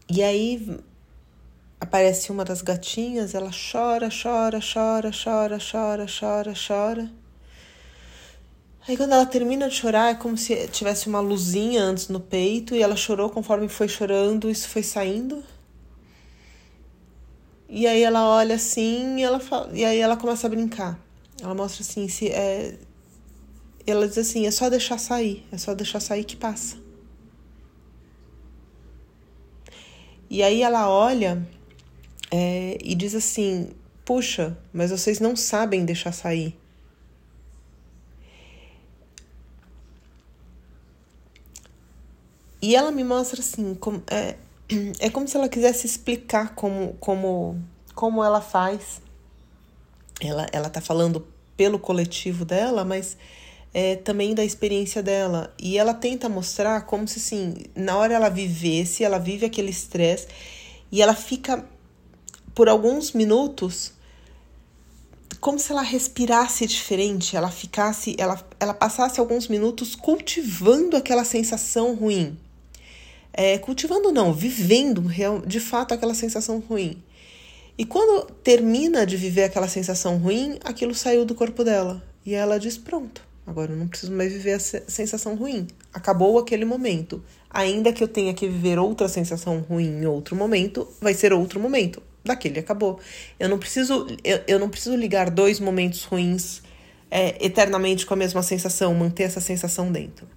E 0.09 0.23
aí 0.23 0.79
aparece 1.79 2.31
uma 2.31 2.45
das 2.45 2.61
gatinhas, 2.61 3.35
ela 3.35 3.51
chora, 3.51 4.09
chora, 4.09 4.59
chora, 4.61 5.11
chora, 5.11 5.57
chora, 5.59 6.05
chora, 6.07 6.53
chora. 6.55 7.11
Aí 8.87 8.95
quando 8.95 9.13
ela 9.13 9.25
termina 9.25 9.67
de 9.67 9.75
chorar, 9.75 10.11
é 10.11 10.15
como 10.15 10.37
se 10.37 10.67
tivesse 10.67 11.07
uma 11.07 11.19
luzinha 11.19 11.83
antes 11.83 12.07
no 12.07 12.19
peito 12.19 12.75
e 12.75 12.83
ela 12.83 12.95
chorou 12.95 13.31
conforme 13.31 13.67
foi 13.67 13.87
chorando, 13.87 14.49
isso 14.49 14.69
foi 14.69 14.83
saindo. 14.83 15.43
E 17.67 17.87
aí 17.87 18.03
ela 18.03 18.27
olha 18.27 18.55
assim 18.55 19.17
e, 19.17 19.23
ela 19.23 19.39
fala, 19.39 19.69
e 19.73 19.83
aí 19.83 19.99
ela 19.99 20.15
começa 20.15 20.47
a 20.47 20.49
brincar. 20.49 20.99
Ela 21.41 21.53
mostra 21.53 21.81
assim, 21.81 22.07
se 22.07 22.29
é, 22.29 22.77
ela 23.85 24.07
diz 24.07 24.17
assim, 24.17 24.45
é 24.45 24.51
só 24.51 24.69
deixar 24.69 24.97
sair, 24.97 25.45
é 25.51 25.57
só 25.57 25.73
deixar 25.73 25.99
sair 25.99 26.23
que 26.23 26.35
passa. 26.35 26.77
E 30.29 30.41
aí 30.41 30.61
ela 30.61 30.89
olha 30.89 31.47
é, 32.31 32.77
e 32.83 32.95
diz 32.95 33.15
assim, 33.15 33.69
puxa, 34.03 34.57
mas 34.73 34.91
vocês 34.91 35.19
não 35.19 35.35
sabem 35.35 35.85
deixar 35.85 36.11
sair. 36.11 36.57
E 42.61 42.75
ela 42.75 42.91
me 42.91 43.03
mostra 43.03 43.39
assim, 43.41 43.75
como, 43.75 44.01
é, 44.07 44.37
é 44.99 45.09
como 45.09 45.27
se 45.27 45.37
ela 45.37 45.49
quisesse 45.49 45.85
explicar 45.85 46.55
como, 46.55 46.95
como, 46.99 47.61
como 47.93 48.23
ela 48.23 48.41
faz. 48.41 49.01
Ela, 50.21 50.47
ela 50.51 50.69
tá 50.69 50.81
falando 50.81 51.27
pelo 51.57 51.79
coletivo 51.79 52.45
dela, 52.45 52.83
mas 52.83 53.17
é, 53.73 53.95
também 53.97 54.33
da 54.33 54.43
experiência 54.43 55.03
dela. 55.03 55.53
E 55.59 55.77
ela 55.77 55.93
tenta 55.93 56.29
mostrar 56.29 56.81
como 56.81 57.07
se, 57.07 57.19
assim, 57.19 57.55
na 57.75 57.97
hora 57.97 58.13
ela 58.13 58.29
vivesse, 58.29 59.03
ela 59.03 59.17
vive 59.17 59.45
aquele 59.45 59.69
estresse 59.69 60.27
e 60.91 61.01
ela 61.01 61.13
fica 61.13 61.65
por 62.53 62.69
alguns 62.69 63.11
minutos 63.11 63.93
como 65.41 65.59
se 65.59 65.71
ela 65.71 65.83
respirasse 65.83 66.65
diferente, 66.65 67.37
ela 67.37 67.51
ficasse, 67.51 68.15
ela, 68.17 68.43
ela 68.59 68.73
passasse 68.73 69.19
alguns 69.19 69.47
minutos 69.47 69.93
cultivando 69.93 70.97
aquela 70.97 71.23
sensação 71.23 71.93
ruim. 71.93 72.35
É, 73.37 73.57
cultivando 73.57 74.13
não, 74.13 74.31
vivendo 74.31 75.01
real, 75.01 75.41
de 75.41 75.59
fato 75.59 75.93
aquela 75.93 76.13
sensação 76.13 76.59
ruim. 76.59 77.03
E 77.77 77.83
quando 77.83 78.31
termina 78.43 79.05
de 79.05 79.17
viver 79.17 79.43
aquela 79.43 79.67
sensação 79.67 80.17
ruim, 80.17 80.57
aquilo 80.63 80.95
saiu 80.95 81.25
do 81.25 81.35
corpo 81.35 81.63
dela. 81.63 82.01
E 82.25 82.33
ela 82.33 82.57
diz: 82.57 82.77
Pronto, 82.77 83.21
agora 83.45 83.73
eu 83.73 83.77
não 83.77 83.89
preciso 83.89 84.13
mais 84.13 84.31
viver 84.31 84.53
a 84.53 84.59
sensação 84.59 85.35
ruim. 85.35 85.67
Acabou 85.93 86.39
aquele 86.39 86.63
momento. 86.63 87.21
Ainda 87.49 87.91
que 87.91 88.01
eu 88.01 88.07
tenha 88.07 88.33
que 88.33 88.47
viver 88.47 88.79
outra 88.79 89.09
sensação 89.09 89.59
ruim 89.59 90.01
em 90.01 90.05
outro 90.05 90.35
momento, 90.35 90.87
vai 91.01 91.13
ser 91.13 91.33
outro 91.33 91.59
momento 91.59 92.01
daquele 92.25 92.59
acabou. 92.59 92.99
Eu 93.39 93.47
não 93.47 93.59
preciso, 93.59 94.07
eu, 94.23 94.41
eu 94.47 94.59
não 94.59 94.67
preciso 94.67 94.95
ligar 94.95 95.29
dois 95.29 95.59
momentos 95.59 96.03
ruins 96.03 96.61
é, 97.09 97.45
eternamente 97.45 98.05
com 98.05 98.13
a 98.15 98.17
mesma 98.17 98.41
sensação, 98.41 98.93
manter 98.95 99.23
essa 99.23 99.39
sensação 99.39 99.91
dentro. 99.91 100.27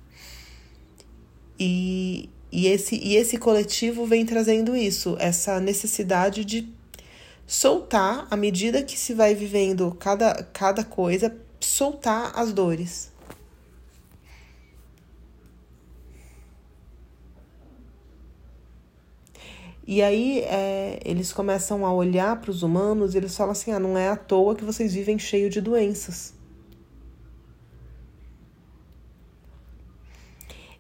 E, 1.59 2.29
e, 2.51 2.67
esse, 2.67 2.97
e 2.97 3.17
esse 3.17 3.37
coletivo 3.37 4.07
vem 4.07 4.25
trazendo 4.25 4.77
isso, 4.77 5.17
essa 5.19 5.61
necessidade 5.61 6.45
de 6.45 6.69
soltar 7.47 8.27
à 8.31 8.37
medida 8.37 8.83
que 8.83 8.99
se 8.99 9.15
vai 9.15 9.35
vivendo 9.35 9.97
cada, 9.99 10.35
cada 10.53 10.85
coisa, 10.85 11.35
soltar 11.61 12.33
as 12.35 12.53
dores. 12.53 13.11
E 19.87 20.03
aí 20.03 20.41
é, 20.41 21.01
eles 21.03 21.33
começam 21.33 21.87
a 21.87 21.93
olhar 21.93 22.39
para 22.41 22.51
os 22.51 22.63
humanos 22.63 23.15
e 23.15 23.17
eles 23.17 23.35
falam 23.35 23.53
assim: 23.53 23.73
ah, 23.73 23.81
não 23.81 23.97
é 23.97 24.09
à 24.09 24.17
toa 24.17 24.55
que 24.55 24.63
vocês 24.63 24.93
vivem 24.93 25.19
cheio 25.19 25.49
de 25.49 25.63
doenças. 25.63 26.38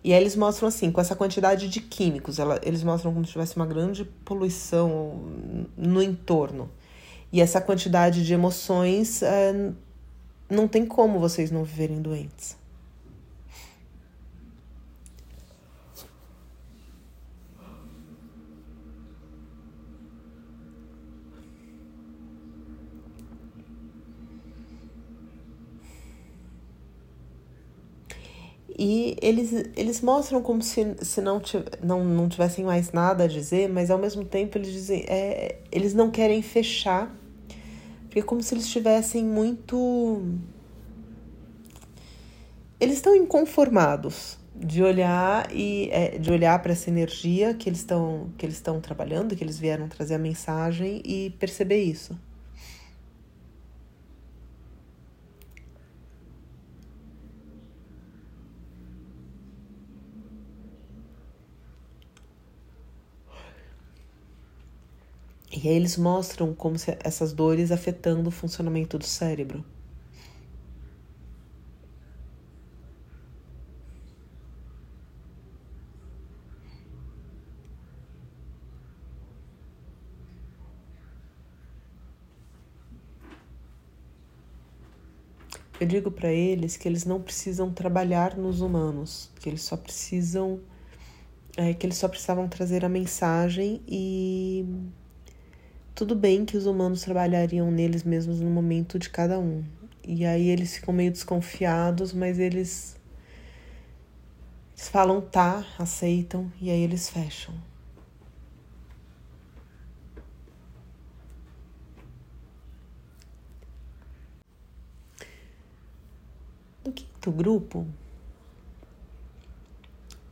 E 0.03 0.13
aí 0.13 0.21
eles 0.21 0.37
mostram 0.37 0.69
assim, 0.69 0.91
com 0.93 1.01
essa 1.01 1.17
quantidade 1.17 1.69
de 1.69 1.81
químicos, 1.81 2.39
ela, 2.39 2.61
eles 2.63 2.83
mostram 2.83 3.13
como 3.13 3.25
se 3.25 3.33
tivesse 3.33 3.57
uma 3.57 3.67
grande 3.67 4.05
poluição 4.05 5.25
no 5.77 6.03
entorno. 6.03 6.71
E 7.33 7.41
essa 7.41 7.61
quantidade 7.61 8.25
de 8.25 8.33
emoções, 8.33 9.23
é, 9.23 9.73
não 10.49 10.67
tem 10.67 10.87
como 10.87 11.19
vocês 11.19 11.51
não 11.51 11.65
viverem 11.65 12.01
doentes. 12.01 12.57
E 28.79 29.17
eles, 29.21 29.53
eles 29.77 30.01
mostram 30.01 30.41
como 30.41 30.63
se, 30.63 30.95
se 31.03 31.21
não, 31.21 31.43
não, 31.83 32.05
não 32.05 32.29
tivessem 32.29 32.65
mais 32.65 32.93
nada 32.93 33.25
a 33.25 33.27
dizer, 33.27 33.69
mas 33.69 33.91
ao 33.91 33.99
mesmo 33.99 34.25
tempo 34.25 34.57
eles 34.57 34.71
dizem. 34.71 35.05
É, 35.09 35.59
eles 35.73 35.95
não 35.95 36.13
querem 36.13 36.41
fechar. 36.43 37.13
Porque 38.05 38.21
é 38.21 38.23
como 38.23 38.41
se 38.41 38.55
eles 38.55 38.65
estivessem 38.65 39.25
muito. 39.25 40.23
Eles 42.79 42.97
estão 42.97 43.17
inconformados 43.17 44.39
de 44.55 44.83
olhar 44.83 45.49
e 45.53 45.89
é, 45.91 46.17
de 46.17 46.31
olhar 46.31 46.61
para 46.63 46.73
essa 46.73 46.89
energia 46.89 47.55
que 47.55 47.69
eles 47.69 47.81
estão 47.81 48.31
que 48.39 48.47
eles 48.47 48.57
estão 48.57 48.81
trabalhando, 48.81 49.35
que 49.35 49.43
eles 49.43 49.59
vieram 49.59 49.89
trazer 49.89 50.15
a 50.15 50.19
mensagem 50.19 51.03
e 51.05 51.31
perceber 51.41 51.83
isso. 51.83 52.17
E 65.61 65.69
aí 65.69 65.75
eles 65.75 65.97
mostram 65.97 66.55
como 66.55 66.77
essas 67.03 67.33
dores 67.33 67.73
afetando 67.73 68.29
o 68.29 68.31
funcionamento 68.31 68.97
do 68.97 69.05
cérebro. 69.05 69.65
Eu 85.81 85.89
digo 85.89 86.13
para 86.13 86.31
eles 86.33 86.77
que 86.77 86.87
eles 86.87 87.05
não 87.05 87.21
precisam 87.21 87.73
trabalhar 87.73 88.37
nos 88.37 88.61
humanos, 88.61 89.29
que 89.41 89.49
eles 89.49 89.63
só 89.63 89.77
precisam, 89.77 90.61
é, 91.57 91.75
que 91.75 91.85
eles 91.85 91.97
só 91.97 92.07
precisavam 92.07 92.49
trazer 92.49 92.85
a 92.85 92.89
mensagem 92.89 93.83
e 93.89 94.65
tudo 95.99 96.15
bem 96.15 96.45
que 96.45 96.57
os 96.57 96.65
humanos 96.65 97.01
trabalhariam 97.03 97.73
neles 97.73 98.05
mesmos 98.05 98.39
no 98.39 98.49
momento 98.49 99.01
de 99.01 99.11
cada 99.11 99.37
um. 99.37 99.65
E 100.07 100.25
aí 100.25 100.49
eles 100.49 100.77
ficam 100.77 100.95
meio 100.95 101.11
desconfiados, 101.11 102.13
mas 102.13 102.39
eles, 102.39 102.97
eles 104.77 104.89
falam 104.89 105.21
tá, 105.21 105.67
aceitam 105.77 106.53
e 106.61 106.71
aí 106.71 106.83
eles 106.83 107.11
fecham. 107.11 107.53
No 116.85 116.93
quinto 116.93 117.33
grupo, 117.33 117.85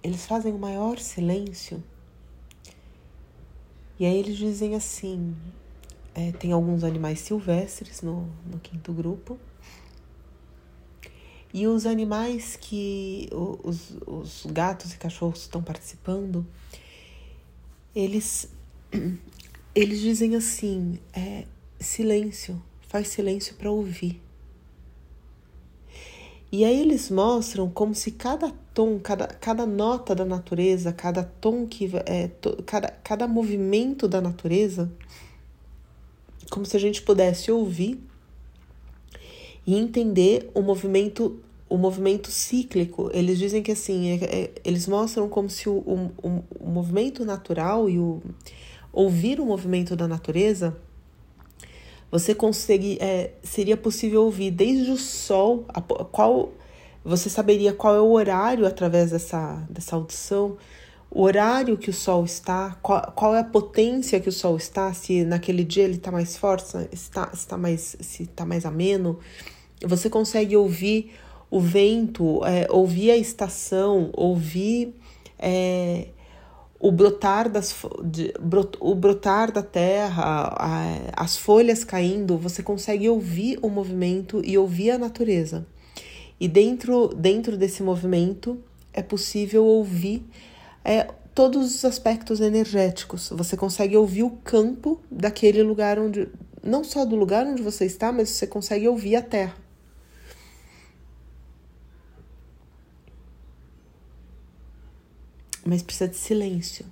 eles 0.01 0.25
fazem 0.25 0.53
o 0.53 0.59
maior 0.61 1.01
silêncio 1.01 1.83
e 3.99 4.05
aí 4.05 4.17
eles 4.19 4.37
dizem 4.37 4.75
assim: 4.75 5.35
é, 6.15 6.33
tem 6.33 6.53
alguns 6.53 6.85
animais 6.85 7.21
silvestres 7.21 8.03
no, 8.03 8.29
no 8.51 8.59
quinto 8.59 8.93
grupo. 8.93 9.39
E 11.53 11.67
os 11.67 11.87
animais 11.87 12.57
que 12.57 13.31
os, 13.33 13.97
os 14.07 14.47
gatos 14.47 14.93
e 14.93 14.99
cachorros 14.99 15.41
estão 15.41 15.63
participando, 15.63 16.47
eles, 17.95 18.51
eles 19.75 20.01
dizem 20.01 20.37
assim: 20.37 20.99
é, 21.13 21.47
silêncio, 21.81 22.63
faz 22.89 23.09
silêncio 23.09 23.55
para 23.55 23.71
ouvir. 23.71 24.26
E 26.51 26.65
aí 26.65 26.81
eles 26.81 27.11
mostram 27.11 27.69
como 27.69 27.95
se 27.95 28.13
cada 28.13 28.53
tom, 28.73 28.99
cada, 28.99 29.27
cada 29.27 29.67
nota 29.67 30.15
da 30.15 30.25
natureza, 30.25 30.93
cada 30.93 31.25
tom 31.25 31.67
que 31.67 31.91
é, 32.07 32.29
to, 32.29 32.63
cada, 32.65 32.89
cada 33.03 33.27
movimento 33.27 34.07
da 34.07 34.21
natureza, 34.21 34.91
como 36.51 36.65
se 36.65 36.77
a 36.77 36.81
gente 36.81 37.03
pudesse 37.03 37.51
ouvir 37.51 38.01
e 39.67 39.75
entender 39.77 40.51
o 40.55 40.63
movimento 40.63 41.41
o 41.69 41.77
movimento 41.77 42.31
cíclico. 42.31 43.11
Eles 43.13 43.39
dizem 43.39 43.61
que 43.61 43.73
assim, 43.73 44.11
é, 44.11 44.25
é, 44.25 44.51
eles 44.65 44.87
mostram 44.87 45.29
como 45.29 45.51
se 45.51 45.69
o, 45.69 45.79
o, 45.79 46.45
o 46.61 46.71
movimento 46.71 47.25
natural 47.25 47.91
e 47.91 47.99
o 47.99 48.23
ouvir 48.93 49.41
o 49.41 49.45
movimento 49.45 49.95
da 49.95 50.09
natureza 50.09 50.75
você 52.11 52.35
consegue 52.35 52.99
é, 53.01 53.33
seria 53.43 53.77
possível 53.77 54.25
ouvir 54.25 54.51
desde 54.51 54.91
o 54.91 54.97
sol 54.97 55.65
a, 55.69 55.81
qual 55.81 56.53
você 57.05 57.29
saberia 57.29 57.73
qual 57.73 57.95
é 57.95 58.01
o 58.01 58.11
horário 58.11 58.67
através 58.67 59.11
dessa, 59.11 59.65
dessa 59.71 59.97
audição? 59.97 60.57
O 61.11 61.23
horário 61.23 61.79
que 61.79 61.89
o 61.89 61.93
sol 61.93 62.25
está 62.25 62.77
qual, 62.83 63.13
qual 63.13 63.35
é 63.35 63.41
a 63.41 63.45
potência 63.45 64.21
que 64.21 64.29
o 64.29 64.33
sol 64.33 64.57
está 64.57 64.93
se 64.93 65.25
naquele 65.25 65.65
dia 65.65 65.85
ele 65.85 65.95
está 65.95 66.11
mais 66.11 66.37
forte 66.37 66.77
está 66.93 67.31
está 67.33 67.57
mais 67.57 67.97
se 68.01 68.25
está 68.25 68.45
mais 68.45 68.65
ameno? 68.65 69.19
Você 69.85 70.09
consegue 70.09 70.57
ouvir 70.57 71.13
o 71.51 71.61
vento 71.61 72.45
é, 72.45 72.67
ouvir 72.71 73.11
a 73.11 73.17
estação 73.17 74.11
ouvir 74.15 74.95
é, 75.39 76.09
o 76.79 76.93
brotar 76.93 77.49
das 77.49 77.75
de, 78.05 78.33
brot, 78.41 78.77
o 78.81 78.95
brotar 78.95 79.51
da 79.51 79.63
terra, 79.63 80.55
a, 80.57 81.25
as 81.25 81.37
folhas 81.37 81.85
caindo, 81.85 82.37
você 82.37 82.63
consegue 82.63 83.09
ouvir 83.09 83.59
o 83.63 83.69
movimento 83.69 84.43
e 84.45 84.57
ouvir 84.59 84.91
a 84.91 84.99
natureza. 84.99 85.67
E 86.39 86.47
dentro 86.47 87.09
dentro 87.09 87.57
desse 87.57 87.83
movimento 87.83 88.59
é 88.93 89.03
possível 89.03 89.65
ouvir 89.65 90.25
é, 90.85 91.09
todos 91.35 91.75
os 91.75 91.85
aspectos 91.85 92.41
energéticos. 92.41 93.31
Você 93.33 93.57
consegue 93.57 93.97
ouvir 93.97 94.23
o 94.23 94.31
campo 94.31 95.01
daquele 95.11 95.63
lugar 95.63 95.99
onde 95.99 96.29
não 96.63 96.83
só 96.83 97.05
do 97.05 97.17
lugar 97.17 97.47
onde 97.47 97.63
você 97.63 97.85
está, 97.85 98.11
mas 98.11 98.31
você 98.31 98.47
consegue 98.47 98.89
ouvir 98.89 99.17
a 99.17 99.23
terra. 99.23 99.66
Mas 105.67 105.83
precisa 105.83 106.09
de 106.09 106.17
silêncio. 106.17 106.87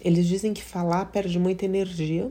Eles 0.00 0.26
dizem 0.26 0.54
que 0.54 0.62
falar 0.62 1.06
perde 1.06 1.38
muita 1.38 1.64
energia 1.64 2.30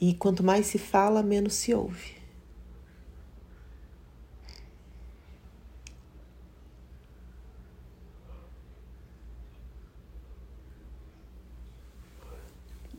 E 0.00 0.14
quanto 0.14 0.44
mais 0.44 0.66
se 0.66 0.78
fala, 0.78 1.22
menos 1.22 1.54
se 1.54 1.74
ouve. 1.74 2.16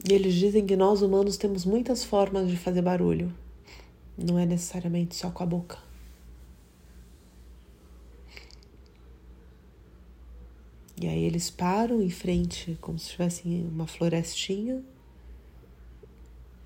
E 0.09 0.13
eles 0.13 0.33
dizem 0.33 0.65
que 0.65 0.75
nós 0.75 1.01
humanos 1.01 1.37
temos 1.37 1.63
muitas 1.65 2.03
formas 2.03 2.49
de 2.49 2.57
fazer 2.57 2.81
barulho. 2.81 3.31
Não 4.21 4.37
é 4.37 4.45
necessariamente 4.45 5.15
só 5.15 5.31
com 5.31 5.43
a 5.43 5.45
boca. 5.45 5.77
E 11.01 11.07
aí 11.07 11.23
eles 11.23 11.49
param 11.49 12.01
em 12.01 12.09
frente, 12.09 12.77
como 12.81 12.99
se 12.99 13.11
tivessem 13.11 13.65
uma 13.65 13.87
florestinha, 13.87 14.83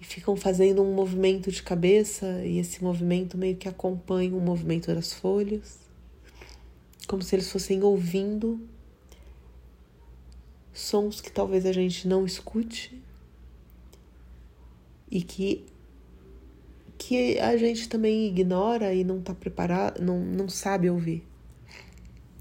e 0.02 0.04
ficam 0.04 0.36
fazendo 0.36 0.82
um 0.82 0.96
movimento 0.96 1.52
de 1.52 1.62
cabeça, 1.62 2.44
e 2.44 2.58
esse 2.58 2.84
movimento 2.84 3.38
meio 3.38 3.56
que 3.56 3.70
acompanha 3.70 4.36
o 4.36 4.42
movimento 4.42 4.88
das 4.88 5.14
folhas, 5.14 5.78
como 7.08 7.22
se 7.22 7.36
eles 7.36 7.52
fossem 7.52 7.84
ouvindo 7.84 8.60
sons 10.74 11.22
que 11.22 11.32
talvez 11.32 11.66
a 11.68 11.72
gente 11.72 12.08
não 12.08 12.26
escute 12.26 13.00
e 15.12 15.22
que 15.22 15.64
que 16.98 17.40
a 17.40 17.58
gente 17.58 17.90
também 17.90 18.28
ignora 18.28 18.94
e 18.94 19.04
não 19.04 19.20
está 19.20 19.34
preparado, 19.34 20.02
não, 20.02 20.20
não 20.20 20.48
sabe 20.48 20.90
ouvir. 20.90 21.24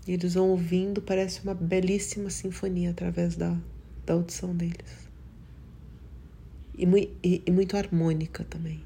E 0.07 0.13
eles 0.13 0.35
vão 0.35 0.51
ouvindo, 0.51 1.01
parece 1.01 1.43
uma 1.43 1.55
belíssima 1.55 2.31
sinfonia 2.31 2.91
através 2.91 3.37
da, 3.37 3.57
da 4.05 4.15
audição 4.15 4.55
deles. 4.55 5.09
E, 6.77 6.87
e, 7.23 7.43
e 7.47 7.51
muito 7.51 7.77
harmônica 7.77 8.45
também. 8.45 8.83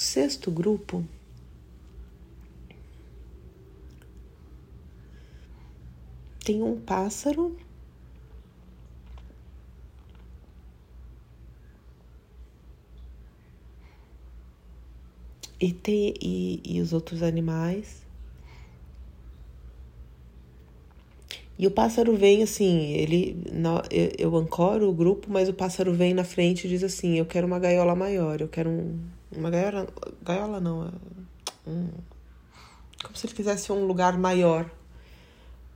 sexto 0.00 0.50
grupo 0.50 1.04
tem 6.50 6.64
um 6.64 6.80
pássaro 6.80 7.56
e, 15.60 15.72
tem, 15.72 16.12
e, 16.20 16.60
e 16.64 16.80
os 16.80 16.92
outros 16.92 17.22
animais. 17.22 18.02
E 21.56 21.68
o 21.68 21.70
pássaro 21.70 22.16
vem 22.16 22.42
assim, 22.42 22.94
ele 22.94 23.36
eu, 24.18 24.34
ancoro 24.34 24.88
o 24.88 24.92
grupo, 24.92 25.30
mas 25.30 25.48
o 25.48 25.54
pássaro 25.54 25.94
vem 25.94 26.12
na 26.12 26.24
frente 26.24 26.66
e 26.66 26.70
diz 26.70 26.82
assim: 26.82 27.16
Eu 27.16 27.26
quero 27.26 27.46
uma 27.46 27.60
gaiola 27.60 27.94
maior, 27.94 28.40
eu 28.40 28.48
quero 28.48 28.70
um, 28.70 28.98
uma 29.30 29.50
gaiola, 29.50 29.86
gaiola 30.24 30.58
não, 30.58 30.88
é 30.88 30.90
um, 31.70 31.88
como 33.04 33.16
se 33.16 33.26
ele 33.26 33.34
quisesse 33.34 33.70
um 33.70 33.86
lugar 33.86 34.18
maior 34.18 34.68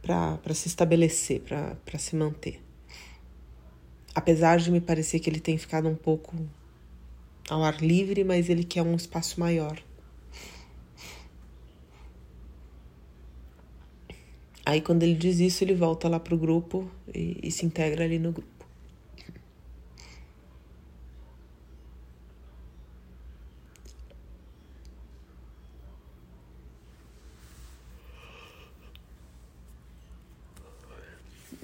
para 0.05 0.53
se 0.53 0.69
estabelecer, 0.69 1.41
para 1.41 1.99
se 1.99 2.15
manter. 2.15 2.61
Apesar 4.15 4.59
de 4.59 4.71
me 4.71 4.81
parecer 4.81 5.19
que 5.19 5.31
ele 5.31 5.41
tem 5.41 5.57
ficado 5.57 5.89
um 5.89 5.95
pouco 5.95 6.37
ao 7.49 7.65
ar 7.65 7.81
livre, 7.81 8.23
mas 8.23 8.51
ele 8.51 8.65
quer 8.65 8.83
um 8.83 8.95
espaço 8.95 9.41
maior. 9.41 9.83
Aí 14.67 14.81
quando 14.81 15.03
ele 15.03 15.15
diz 15.15 15.41
isso, 15.41 15.65
ele 15.65 15.75
volta 15.75 16.09
lá 16.09 16.21
pro 16.21 16.37
grupo 16.37 16.91
e, 17.13 17.39
e 17.43 17.51
se 17.51 17.65
integra 17.65 18.05
ali 18.05 18.19
no 18.19 18.33
grupo. 18.33 18.64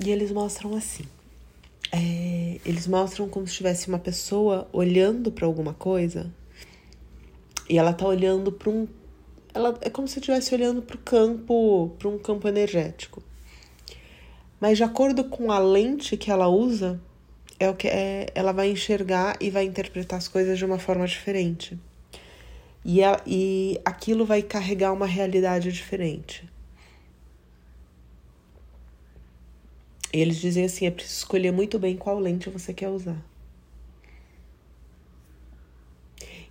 E 0.02 0.10
eles 0.10 0.32
mostram 0.32 0.74
assim. 0.74 1.04
É, 1.92 2.58
eles 2.64 2.86
mostram 2.86 3.28
como 3.28 3.46
se 3.46 3.54
tivesse 3.54 3.88
uma 3.88 3.98
pessoa 3.98 4.68
olhando 4.72 5.30
para 5.30 5.44
alguma 5.44 5.74
coisa 5.74 6.32
e 7.68 7.78
ela 7.78 7.92
tá 7.92 8.06
olhando 8.06 8.50
para 8.50 8.68
um. 8.68 8.88
Ela 9.54 9.78
é 9.80 9.88
como 9.88 10.08
se 10.08 10.18
estivesse 10.18 10.54
olhando 10.54 10.82
para 10.82 10.96
o 10.96 10.98
campo, 10.98 11.94
para 11.98 12.08
um 12.08 12.18
campo 12.18 12.48
energético. 12.48 13.22
Mas 14.60 14.76
de 14.76 14.84
acordo 14.84 15.24
com 15.24 15.52
a 15.52 15.58
lente 15.58 16.16
que 16.16 16.30
ela 16.30 16.48
usa, 16.48 17.00
é 17.58 17.68
o 17.68 17.74
que 17.74 17.86
é, 17.88 18.26
ela 18.34 18.52
vai 18.52 18.70
enxergar 18.70 19.36
e 19.40 19.50
vai 19.50 19.64
interpretar 19.64 20.18
as 20.18 20.28
coisas 20.28 20.58
de 20.58 20.64
uma 20.64 20.78
forma 20.78 21.06
diferente. 21.06 21.78
E, 22.84 23.02
a, 23.04 23.20
e 23.26 23.80
aquilo 23.84 24.24
vai 24.24 24.42
carregar 24.42 24.92
uma 24.92 25.06
realidade 25.06 25.70
diferente. 25.70 26.48
Eles 30.12 30.36
dizem 30.36 30.64
assim: 30.64 30.86
é 30.86 30.90
preciso 30.90 31.18
escolher 31.18 31.52
muito 31.52 31.78
bem 31.78 31.96
qual 31.96 32.18
lente 32.18 32.50
você 32.50 32.72
quer 32.72 32.88
usar. 32.88 33.22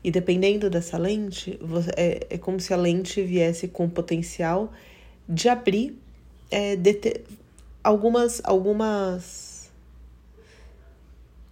E 0.04 0.10
dependendo 0.10 0.69
dessa 0.69 0.98
lente, 0.98 1.60
é, 1.98 2.28
é 2.30 2.38
como 2.38 2.60
se 2.60 2.74
a 2.74 2.78
lente 2.78 3.22
viesse 3.22 3.67
com 3.67 3.86
o 3.86 3.89
potencial 3.89 4.72
de 5.28 5.50
abrir 5.50 5.98
é, 6.50 6.76
de 6.76 7.22
algumas, 7.84 8.41
algumas. 8.45 9.69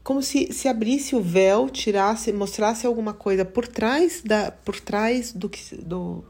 Como 0.01 0.23
se, 0.23 0.53
se 0.53 0.69
abrisse 0.69 1.13
o 1.13 1.21
véu, 1.21 1.69
tirasse, 1.69 2.31
mostrasse 2.31 2.87
alguma 2.87 3.13
coisa 3.13 3.43
por 3.43 3.67
trás, 3.67 4.21
da, 4.23 4.51
por 4.51 4.79
trás 4.79 5.33
do, 5.33 5.49
que, 5.49 5.75
do, 5.75 6.23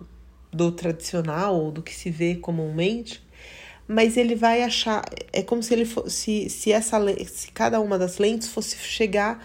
do 0.52 0.72
tradicional 0.72 1.56
ou 1.56 1.72
do 1.72 1.84
que 1.84 1.94
se 1.94 2.10
vê 2.10 2.36
comumente 2.36 3.22
mas 3.88 4.18
ele 4.18 4.36
vai 4.36 4.64
achar 4.64 5.04
é 5.32 5.42
como 5.42 5.64
se 5.64 5.74
ele 5.74 5.86
fosse 5.86 6.50
se 6.50 6.72
essa 6.72 7.00
se 7.26 7.52
cada 7.52 7.80
uma 7.80 7.98
das 7.98 8.18
lentes 8.18 8.50
fosse 8.50 8.78
chegar 8.78 9.42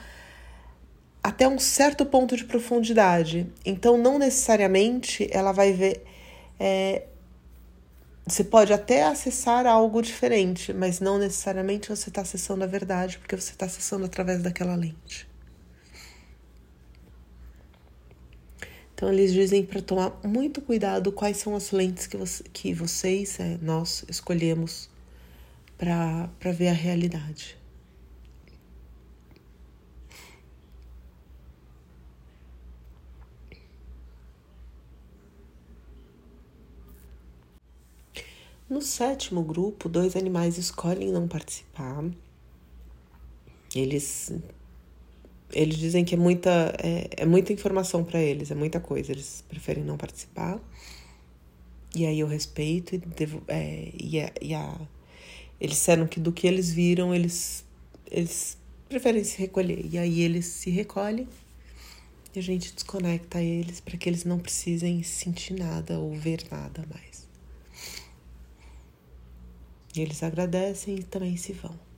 até 1.23 1.47
um 1.47 1.59
certo 1.59 2.05
ponto 2.05 2.37
de 2.37 2.45
profundidade. 2.45 3.47
Então 3.65 3.97
não 3.97 4.19
necessariamente 4.19 5.29
ela 5.31 5.53
vai 5.53 5.73
ver 5.73 6.05
é, 6.59 7.07
você 8.27 8.45
pode 8.45 8.73
até 8.73 9.05
acessar 9.05 9.67
algo 9.67 10.03
diferente 10.03 10.73
mas 10.73 11.01
não 11.01 11.19
necessariamente 11.19 11.89
você 11.89 12.09
está 12.09 12.23
acessando 12.23 12.65
a 12.65 12.67
verdade 12.67 13.19
porque 13.19 13.37
você 13.37 13.53
está 13.53 13.67
acessando 13.67 14.05
através 14.05 14.43
daquela 14.43 14.75
lente 14.77 15.32
Então, 18.95 19.13
eles 19.13 19.33
dizem 19.33 19.65
para 19.65 19.83
tomar 19.83 20.21
muito 20.25 20.61
cuidado 20.61 21.11
quais 21.13 21.37
são 21.39 21.57
as 21.57 21.71
lentes 21.73 22.07
que, 22.07 22.17
você, 22.17 22.45
que 22.53 22.73
vocês, 22.73 23.41
é, 23.41 23.59
nós, 23.61 24.05
escolhemos 24.09 24.89
para 25.77 26.53
ver 26.53 26.69
a 26.69 26.73
realidade. 26.73 27.57
No 38.73 38.81
sétimo 38.81 39.43
grupo, 39.43 39.87
dois 39.87 40.17
animais 40.17 40.57
escolhem 40.57 41.13
não 41.13 41.29
participar. 41.29 42.05
Eles 43.75 44.33
eles 45.53 45.77
dizem 45.77 46.05
que 46.05 46.15
é 46.15 46.19
muita, 46.19 46.75
é, 46.79 47.09
é 47.19 47.27
muita 47.27 47.53
informação 47.53 48.03
para 48.05 48.21
eles, 48.21 48.51
é 48.51 48.55
muita 48.55 48.81
coisa, 48.81 49.13
eles 49.13 49.45
preferem 49.49 49.85
não 49.85 49.97
participar. 49.97 50.61
E 51.95 52.07
aí 52.07 52.21
eu 52.21 52.27
respeito 52.27 52.95
e, 52.95 52.99
devo, 52.99 53.43
é, 53.47 53.91
e, 54.01 54.21
a, 54.21 54.33
e 54.41 54.55
a, 54.55 54.81
eles 55.61 55.77
disseram 55.77 56.07
que 56.07 56.19
do 56.19 56.33
que 56.33 56.47
eles 56.47 56.73
viram, 56.73 57.15
eles, 57.15 57.65
eles 58.11 58.57
preferem 58.89 59.23
se 59.25 59.39
recolher. 59.39 59.87
E 59.91 59.99
aí 59.99 60.21
eles 60.23 60.47
se 60.47 60.71
recolhem 60.71 61.29
e 62.35 62.39
a 62.39 62.43
gente 62.43 62.73
desconecta 62.73 63.43
eles 63.43 63.81
para 63.81 63.97
que 63.97 64.09
eles 64.09 64.25
não 64.25 64.39
precisem 64.39 65.03
sentir 65.03 65.55
nada 65.55 65.99
ou 65.99 66.15
ver 66.15 66.45
nada 66.51 66.85
mais. 66.91 67.29
E 69.95 70.01
eles 70.01 70.23
agradecem 70.23 70.97
e 70.97 71.03
também 71.03 71.37
se 71.37 71.53
vão. 71.53 71.92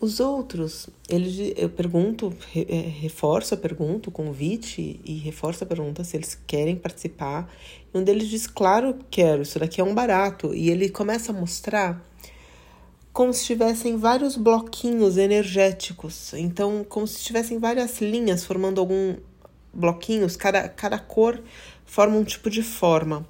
Os 0.00 0.20
outros, 0.20 0.88
eles, 1.08 1.54
eu 1.56 1.68
pergunto, 1.68 2.32
é, 2.54 2.76
reforço 3.00 3.54
a 3.54 3.56
pergunta, 3.56 4.08
o 4.08 4.12
convite 4.12 5.00
e 5.04 5.14
reforço 5.14 5.64
a 5.64 5.66
pergunta 5.66 6.04
se 6.04 6.16
eles 6.16 6.38
querem 6.46 6.76
participar. 6.76 7.52
E 7.92 7.98
um 7.98 8.04
deles 8.04 8.28
diz, 8.28 8.46
claro 8.46 8.94
que 8.94 9.04
quero, 9.10 9.42
isso 9.42 9.58
daqui 9.58 9.80
é 9.80 9.84
um 9.84 9.94
barato. 9.94 10.54
E 10.54 10.70
ele 10.70 10.88
começa 10.88 11.32
a 11.32 11.34
mostrar 11.34 12.00
como 13.12 13.32
se 13.32 13.44
tivessem 13.44 13.96
vários 13.96 14.36
bloquinhos 14.36 15.16
energéticos. 15.16 16.32
Então, 16.34 16.86
como 16.88 17.04
se 17.04 17.20
tivessem 17.24 17.58
várias 17.58 18.00
linhas 18.00 18.44
formando 18.44 18.80
algum 18.80 19.16
bloquinhos, 19.74 20.36
cada, 20.36 20.68
cada 20.68 21.00
cor 21.00 21.42
forma 21.84 22.16
um 22.16 22.22
tipo 22.22 22.48
de 22.48 22.62
forma. 22.62 23.26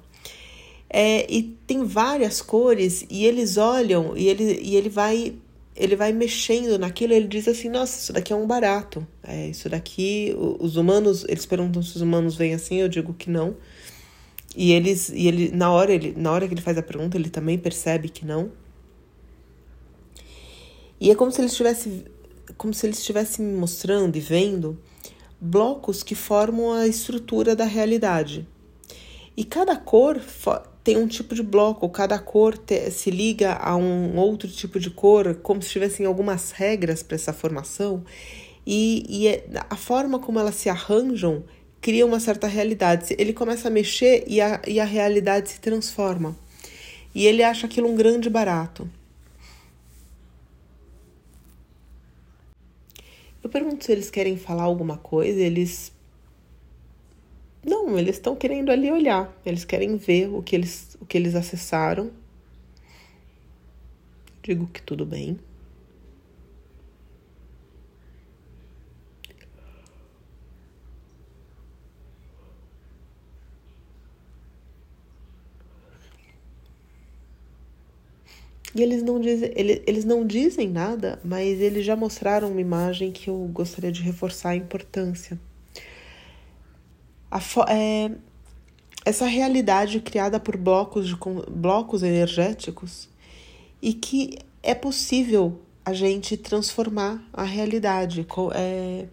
É, 0.87 1.25
e 1.31 1.41
tem 1.65 1.83
várias 1.83 2.43
cores, 2.43 3.05
e 3.09 3.25
eles 3.25 3.57
olham 3.57 4.15
e 4.15 4.27
ele, 4.27 4.59
e 4.61 4.75
ele 4.75 4.89
vai 4.89 5.35
ele 5.79 5.95
vai 5.95 6.11
mexendo 6.11 6.77
naquilo, 6.77 7.13
ele 7.13 7.27
diz 7.27 7.47
assim, 7.47 7.69
nossa, 7.69 7.97
isso 7.97 8.11
daqui 8.11 8.33
é 8.33 8.35
um 8.35 8.45
barato. 8.45 9.07
É, 9.23 9.47
isso 9.47 9.69
daqui, 9.69 10.35
os 10.59 10.75
humanos, 10.75 11.23
eles 11.27 11.45
perguntam 11.45 11.81
se 11.81 11.95
os 11.95 12.01
humanos 12.01 12.35
vêm 12.35 12.53
assim, 12.53 12.75
eu 12.75 12.89
digo 12.89 13.13
que 13.13 13.29
não. 13.29 13.55
E 14.53 14.73
eles, 14.73 15.07
e 15.07 15.25
ele, 15.25 15.51
na 15.51 15.71
hora, 15.71 15.93
ele, 15.93 16.13
na 16.17 16.33
hora 16.33 16.45
que 16.47 16.53
ele 16.53 16.61
faz 16.61 16.77
a 16.77 16.83
pergunta, 16.83 17.15
ele 17.15 17.29
também 17.29 17.57
percebe 17.57 18.09
que 18.09 18.25
não. 18.25 18.51
E 20.99 21.09
é 21.09 21.15
como 21.15 21.31
se 21.31 21.39
ele 21.39 21.47
estivesse, 21.47 22.05
como 22.57 22.73
se 22.73 22.85
ele 22.85 22.93
estivesse 22.93 23.41
me 23.41 23.55
mostrando 23.57 24.17
e 24.17 24.19
vendo 24.19 24.77
blocos 25.39 26.03
que 26.03 26.13
formam 26.13 26.73
a 26.73 26.87
estrutura 26.87 27.55
da 27.55 27.63
realidade. 27.63 28.45
E 29.37 29.45
cada 29.45 29.77
cor 29.77 30.19
tem 30.89 30.97
um 30.97 31.07
tipo 31.07 31.35
de 31.35 31.43
bloco, 31.43 31.87
cada 31.87 32.17
cor 32.17 32.57
te, 32.57 32.89
se 32.89 33.11
liga 33.11 33.53
a 33.53 33.75
um 33.75 34.17
outro 34.17 34.49
tipo 34.49 34.79
de 34.79 34.89
cor, 34.89 35.35
como 35.35 35.61
se 35.61 35.69
tivessem 35.69 36.03
algumas 36.03 36.49
regras 36.49 37.03
para 37.03 37.13
essa 37.13 37.31
formação. 37.31 38.03
E, 38.65 39.05
e 39.07 39.27
é, 39.27 39.45
a 39.69 39.75
forma 39.75 40.17
como 40.17 40.39
elas 40.39 40.55
se 40.55 40.67
arranjam 40.67 41.43
cria 41.79 42.03
uma 42.03 42.19
certa 42.19 42.47
realidade. 42.47 43.15
Ele 43.19 43.33
começa 43.33 43.67
a 43.67 43.71
mexer 43.71 44.23
e 44.25 44.41
a, 44.41 44.59
e 44.67 44.79
a 44.79 44.83
realidade 44.83 45.49
se 45.49 45.59
transforma. 45.59 46.35
E 47.13 47.27
ele 47.27 47.43
acha 47.43 47.67
aquilo 47.67 47.87
um 47.87 47.95
grande 47.95 48.27
barato. 48.27 48.89
Eu 53.43 53.49
pergunto 53.51 53.85
se 53.85 53.91
eles 53.91 54.09
querem 54.09 54.37
falar 54.37 54.63
alguma 54.63 54.97
coisa, 54.97 55.39
eles. 55.39 55.91
Não, 57.65 57.97
eles 57.97 58.15
estão 58.15 58.35
querendo 58.35 58.69
ali 58.71 58.91
olhar, 58.91 59.33
eles 59.45 59.65
querem 59.65 59.97
ver 59.97 60.27
o 60.29 60.41
que 60.41 60.55
eles, 60.55 60.97
o 61.01 61.05
que 61.05 61.17
eles 61.17 61.35
acessaram. 61.35 62.11
Digo 64.43 64.67
que 64.67 64.81
tudo 64.81 65.05
bem. 65.05 65.39
E 78.73 78.81
eles 78.81 79.03
não 79.03 79.19
dizem, 79.19 79.51
eles, 79.55 79.81
eles 79.85 80.05
não 80.05 80.25
dizem 80.25 80.67
nada, 80.69 81.19
mas 81.23 81.59
eles 81.61 81.85
já 81.85 81.95
mostraram 81.95 82.49
uma 82.51 82.61
imagem 82.61 83.11
que 83.11 83.29
eu 83.29 83.35
gostaria 83.53 83.91
de 83.91 84.01
reforçar 84.01 84.49
a 84.49 84.55
importância. 84.55 85.39
É, 87.67 88.11
essa 89.05 89.25
realidade 89.25 89.99
criada 89.99 90.39
por 90.39 90.57
blocos, 90.57 91.07
de, 91.07 91.15
blocos 91.49 92.03
energéticos 92.03 93.09
e 93.81 93.93
que 93.93 94.37
é 94.61 94.75
possível 94.75 95.61
a 95.85 95.93
gente 95.93 96.35
transformar 96.37 97.23
a 97.33 97.43
realidade. 97.43 98.25
É, 98.53 99.05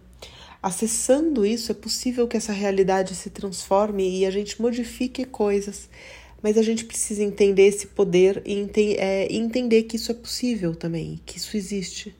acessando 0.61 1.45
isso, 1.45 1.71
é 1.71 1.75
possível 1.75 2.27
que 2.27 2.35
essa 2.35 2.51
realidade 2.51 3.15
se 3.15 3.29
transforme 3.29 4.19
e 4.19 4.25
a 4.25 4.31
gente 4.31 4.61
modifique 4.61 5.23
coisas 5.25 5.89
mas 6.41 6.57
a 6.57 6.61
gente 6.61 6.85
precisa 6.85 7.23
entender 7.23 7.67
esse 7.67 7.87
poder 7.87 8.41
e 8.45 8.53
ente 8.53 8.95
é, 8.97 9.27
entender 9.33 9.83
que 9.83 9.95
isso 9.95 10.11
é 10.11 10.15
possível 10.15 10.75
também, 10.75 11.19
que 11.25 11.37
isso 11.37 11.57
existe. 11.57 12.15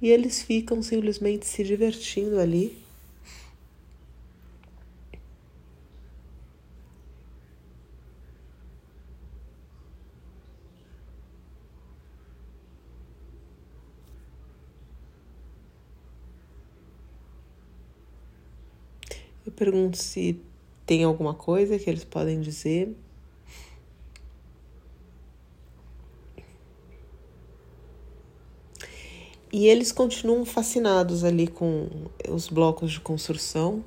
E 0.00 0.10
eles 0.10 0.42
ficam 0.42 0.82
simplesmente 0.82 1.46
se 1.46 1.64
divertindo 1.64 2.38
ali. 2.38 2.76
Eu 19.46 19.52
pergunto 19.52 19.96
se 19.96 20.38
tem 20.84 21.04
alguma 21.04 21.32
coisa 21.32 21.78
que 21.78 21.88
eles 21.88 22.04
podem 22.04 22.40
dizer. 22.40 22.94
E 29.52 29.68
eles 29.68 29.92
continuam 29.92 30.44
fascinados 30.44 31.24
ali 31.24 31.46
com 31.46 31.88
os 32.28 32.48
blocos 32.48 32.92
de 32.92 33.00
construção. 33.00 33.84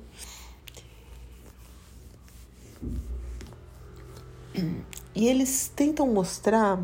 E 5.14 5.28
eles 5.28 5.70
tentam 5.74 6.06
mostrar 6.12 6.82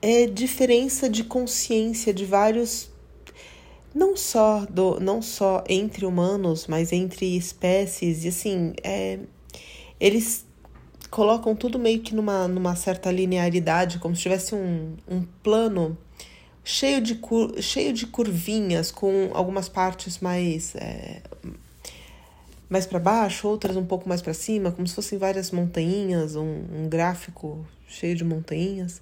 é 0.00 0.26
diferença 0.26 1.08
de 1.08 1.24
consciência 1.24 2.14
de 2.14 2.24
vários 2.24 2.88
não 3.94 4.16
só 4.16 4.64
do 4.66 5.00
não 5.00 5.20
só 5.20 5.64
entre 5.68 6.06
humanos, 6.06 6.66
mas 6.66 6.92
entre 6.92 7.36
espécies 7.36 8.24
e 8.24 8.28
assim, 8.28 8.74
é, 8.82 9.18
eles 9.98 10.46
colocam 11.10 11.56
tudo 11.56 11.78
meio 11.78 12.00
que 12.00 12.14
numa, 12.14 12.46
numa 12.46 12.76
certa 12.76 13.10
linearidade, 13.10 13.98
como 13.98 14.14
se 14.14 14.22
tivesse 14.22 14.54
um, 14.54 14.94
um 15.08 15.22
plano 15.42 15.96
cheio 16.68 17.00
de, 17.00 17.14
cur, 17.14 17.54
cheio 17.62 17.94
de 17.94 18.06
curvinhas, 18.06 18.90
com 18.90 19.30
algumas 19.32 19.70
partes 19.70 20.18
mais 20.18 20.76
é, 20.76 21.22
mais 22.68 22.84
para 22.84 22.98
baixo, 22.98 23.48
outras 23.48 23.74
um 23.74 23.86
pouco 23.86 24.06
mais 24.06 24.20
para 24.20 24.34
cima, 24.34 24.70
como 24.70 24.86
se 24.86 24.94
fossem 24.94 25.18
várias 25.18 25.50
montanhas, 25.50 26.36
um, 26.36 26.64
um 26.70 26.86
gráfico 26.86 27.66
cheio 27.88 28.14
de 28.14 28.22
montanhas. 28.22 29.00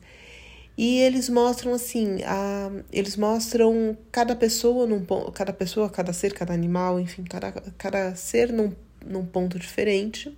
E 0.78 1.00
eles 1.00 1.28
mostram 1.28 1.74
assim, 1.74 2.22
a, 2.24 2.70
eles 2.92 3.16
mostram 3.16 3.98
cada 4.12 4.36
pessoa 4.36 4.86
num 4.86 5.04
cada 5.34 5.52
pessoa, 5.52 5.90
cada 5.90 6.12
ser, 6.12 6.34
cada 6.34 6.54
animal, 6.54 7.00
enfim, 7.00 7.24
cada, 7.24 7.50
cada 7.76 8.14
ser 8.14 8.52
num, 8.52 8.72
num 9.04 9.26
ponto 9.26 9.58
diferente, 9.58 10.32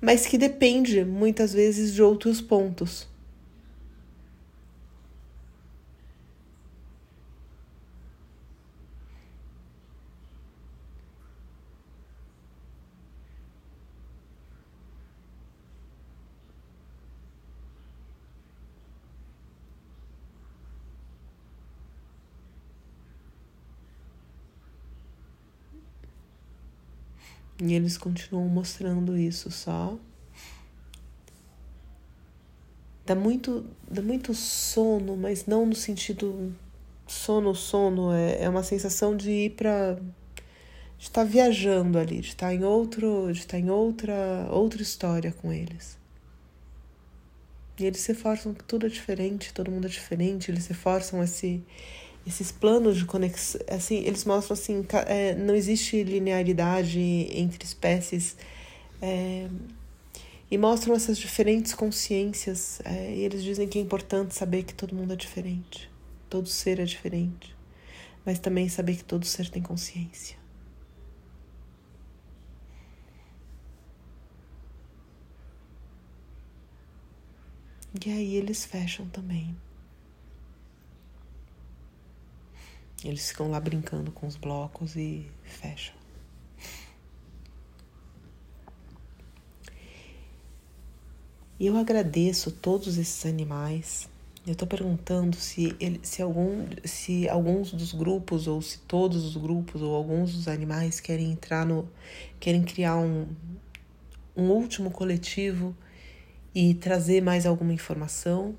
mas 0.00 0.26
que 0.26 0.36
depende 0.36 1.04
muitas 1.04 1.52
vezes 1.52 1.94
de 1.94 2.02
outros 2.02 2.40
pontos. 2.40 3.11
E 27.64 27.74
eles 27.74 27.96
continuam 27.96 28.48
mostrando 28.48 29.16
isso 29.16 29.48
só. 29.48 29.96
Dá 33.06 33.14
muito, 33.14 33.64
dá 33.88 34.02
muito 34.02 34.34
sono, 34.34 35.16
mas 35.16 35.46
não 35.46 35.64
no 35.64 35.74
sentido 35.74 36.52
sono, 37.06 37.54
sono. 37.54 38.12
É, 38.12 38.42
é 38.42 38.48
uma 38.48 38.64
sensação 38.64 39.16
de 39.16 39.30
ir 39.30 39.50
para 39.50 39.96
de 40.98 41.08
estar 41.08 41.22
tá 41.22 41.24
viajando 41.24 41.98
ali, 41.98 42.20
de 42.20 42.28
estar 42.28 42.48
tá 42.48 42.54
em 42.54 42.64
outro, 42.64 43.32
de 43.32 43.38
estar 43.40 43.52
tá 43.52 43.58
em 43.58 43.70
outra, 43.70 44.48
outra 44.50 44.82
história 44.82 45.32
com 45.32 45.52
eles. 45.52 45.96
E 47.78 47.84
eles 47.84 48.00
se 48.00 48.12
forçam 48.12 48.54
que 48.54 48.64
tudo 48.64 48.86
é 48.86 48.88
diferente, 48.88 49.54
todo 49.54 49.70
mundo 49.70 49.86
é 49.86 49.90
diferente, 49.90 50.50
eles 50.50 50.64
se 50.64 50.74
forçam 50.74 51.22
esse 51.22 51.62
esses 52.26 52.52
planos 52.52 52.96
de 52.96 53.04
conexão, 53.04 53.60
assim, 53.68 53.96
eles 54.04 54.24
mostram 54.24 54.54
assim, 54.54 54.86
é, 55.06 55.34
não 55.34 55.54
existe 55.54 56.02
linearidade 56.02 57.00
entre 57.00 57.64
espécies 57.64 58.36
é, 59.00 59.48
e 60.50 60.56
mostram 60.56 60.94
essas 60.94 61.18
diferentes 61.18 61.74
consciências. 61.74 62.80
É, 62.84 63.14
e 63.14 63.20
eles 63.20 63.42
dizem 63.42 63.68
que 63.68 63.78
é 63.78 63.82
importante 63.82 64.34
saber 64.34 64.62
que 64.62 64.74
todo 64.74 64.94
mundo 64.94 65.12
é 65.12 65.16
diferente, 65.16 65.90
todo 66.30 66.48
ser 66.48 66.78
é 66.78 66.84
diferente, 66.84 67.56
mas 68.24 68.38
também 68.38 68.68
saber 68.68 68.96
que 68.96 69.04
todo 69.04 69.26
ser 69.26 69.50
tem 69.50 69.62
consciência. 69.62 70.40
E 78.04 78.10
aí 78.10 78.36
eles 78.36 78.64
fecham 78.64 79.06
também. 79.08 79.54
Eles 83.04 83.28
ficam 83.28 83.50
lá 83.50 83.58
brincando 83.58 84.12
com 84.12 84.26
os 84.26 84.36
blocos 84.36 84.96
e 84.96 85.26
fecham. 85.42 85.94
E 91.58 91.66
eu 91.66 91.76
agradeço 91.76 92.50
todos 92.50 92.98
esses 92.98 93.24
animais. 93.24 94.08
Eu 94.44 94.52
estou 94.54 94.66
perguntando 94.66 95.36
se, 95.36 95.76
ele, 95.78 96.00
se, 96.02 96.20
algum, 96.20 96.66
se 96.84 97.28
alguns 97.28 97.72
dos 97.72 97.92
grupos, 97.92 98.48
ou 98.48 98.60
se 98.60 98.78
todos 98.78 99.24
os 99.24 99.36
grupos, 99.36 99.80
ou 99.80 99.94
alguns 99.94 100.32
dos 100.34 100.48
animais 100.48 100.98
querem 100.98 101.30
entrar 101.30 101.64
no. 101.64 101.88
querem 102.40 102.64
criar 102.64 102.96
um, 102.96 103.28
um 104.36 104.50
último 104.50 104.90
coletivo 104.90 105.76
e 106.52 106.74
trazer 106.74 107.22
mais 107.22 107.46
alguma 107.46 107.72
informação. 107.72 108.56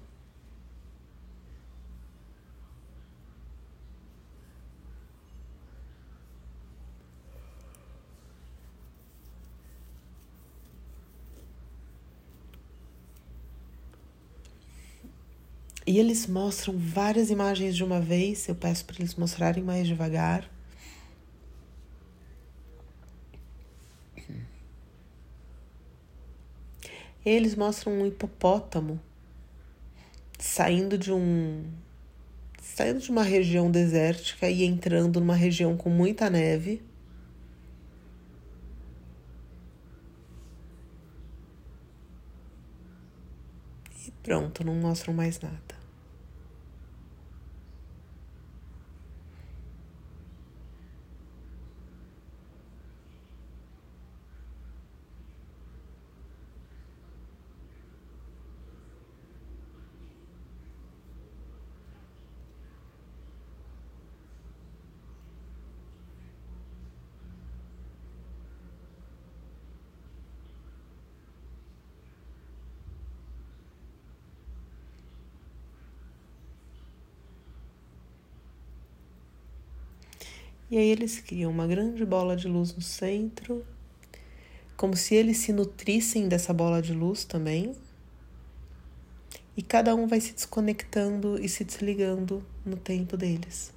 E 15.85 15.99
eles 15.99 16.27
mostram 16.27 16.77
várias 16.77 17.29
imagens 17.29 17.75
de 17.75 17.83
uma 17.83 17.99
vez. 17.99 18.47
Eu 18.47 18.55
peço 18.55 18.85
para 18.85 18.97
eles 18.97 19.15
mostrarem 19.15 19.63
mais 19.63 19.87
devagar. 19.87 20.49
Eles 27.25 27.55
mostram 27.55 27.93
um 27.93 28.05
hipopótamo 28.05 28.99
saindo 30.37 30.97
de 30.97 31.11
um 31.11 31.63
saindo 32.61 32.99
de 32.99 33.09
uma 33.11 33.23
região 33.23 33.71
desértica 33.71 34.49
e 34.49 34.63
entrando 34.63 35.19
numa 35.19 35.35
região 35.35 35.77
com 35.77 35.89
muita 35.89 36.29
neve. 36.29 36.81
E 44.05 44.11
pronto, 44.23 44.65
não 44.65 44.75
mostram 44.75 45.13
mais 45.13 45.39
nada. 45.39 45.72
E 80.73 80.77
aí 80.79 80.89
eles 80.89 81.19
criam 81.19 81.51
uma 81.51 81.67
grande 81.67 82.03
bola 82.03 82.35
de 82.35 82.47
luz 82.47 82.73
no 82.73 82.81
centro, 82.81 83.63
como 84.75 84.95
se 84.95 85.13
eles 85.13 85.37
se 85.37 85.53
nutrissem 85.53 86.27
dessa 86.27 86.51
bola 86.51 86.81
de 86.81 86.93
luz 86.93 87.23
também. 87.23 87.75
E 89.55 89.61
cada 89.61 89.93
um 89.93 90.07
vai 90.07 90.19
se 90.19 90.33
desconectando 90.33 91.39
e 91.39 91.47
se 91.47 91.63
desligando 91.63 92.43
no 92.65 92.75
tempo 92.75 93.15
deles. 93.15 93.71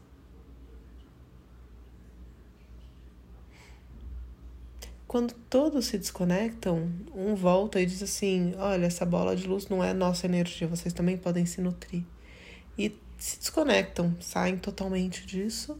Quando 5.07 5.35
todos 5.51 5.85
se 5.85 5.99
desconectam, 5.99 6.91
um 7.15 7.35
volta 7.35 7.79
e 7.79 7.85
diz 7.85 8.03
assim: 8.03 8.55
Olha, 8.57 8.87
essa 8.87 9.05
bola 9.05 9.37
de 9.37 9.47
luz 9.47 9.69
não 9.69 9.85
é 9.85 9.93
nossa 9.93 10.25
energia, 10.25 10.67
vocês 10.67 10.95
também 10.95 11.19
podem 11.19 11.45
se 11.45 11.61
nutrir. 11.61 12.05
E 12.79 12.97
se 13.19 13.39
desconectam, 13.39 14.17
saem 14.19 14.57
totalmente 14.57 15.27
disso 15.27 15.79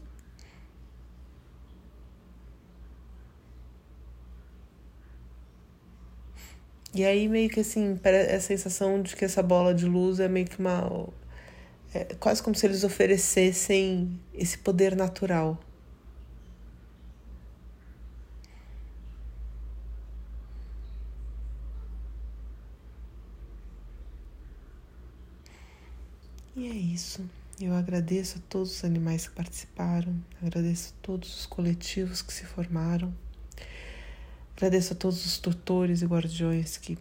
E 6.97 7.05
aí 7.05 7.27
meio 7.29 7.47
que 7.47 7.59
assim, 7.59 7.99
a 8.35 8.39
sensação 8.39 9.03
de 9.03 9.15
que 9.15 9.23
essa 9.23 9.43
bola 9.43 9.71
de 9.71 9.85
luz 9.85 10.19
é 10.19 10.27
meio 10.27 10.47
que 10.47 10.57
uma. 10.59 11.07
É 11.93 12.05
quase 12.15 12.41
como 12.41 12.55
se 12.55 12.65
eles 12.65 12.83
oferecessem 12.83 14.19
esse 14.33 14.57
poder 14.57 14.95
natural. 14.95 15.59
E 26.55 26.65
é 26.67 26.73
isso. 26.73 27.23
Eu 27.61 27.75
agradeço 27.75 28.39
a 28.39 28.41
todos 28.49 28.75
os 28.77 28.83
animais 28.83 29.27
que 29.27 29.35
participaram, 29.35 30.15
agradeço 30.41 30.95
a 30.97 31.03
todos 31.03 31.41
os 31.41 31.45
coletivos 31.45 32.23
que 32.23 32.33
se 32.33 32.45
formaram. 32.45 33.13
Agradeço 34.57 34.93
a 34.93 34.95
todos 34.95 35.23
os 35.23 35.37
tutores 35.37 36.01
e 36.01 36.07
guardiões 36.07 36.77
que 36.77 36.97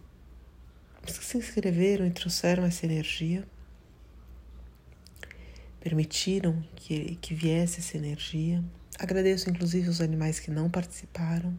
se 1.07 1.39
inscreveram 1.39 2.07
e 2.07 2.11
trouxeram 2.11 2.67
essa 2.67 2.85
energia, 2.85 3.49
permitiram 5.81 6.63
que, 6.77 7.17
que 7.17 7.33
viesse 7.33 7.81
essa 7.81 7.97
energia. 7.97 8.63
Agradeço 8.99 9.49
inclusive 9.49 9.89
os 9.89 10.03
animais 10.03 10.39
que 10.39 10.51
não 10.51 10.69
participaram. 10.69 11.59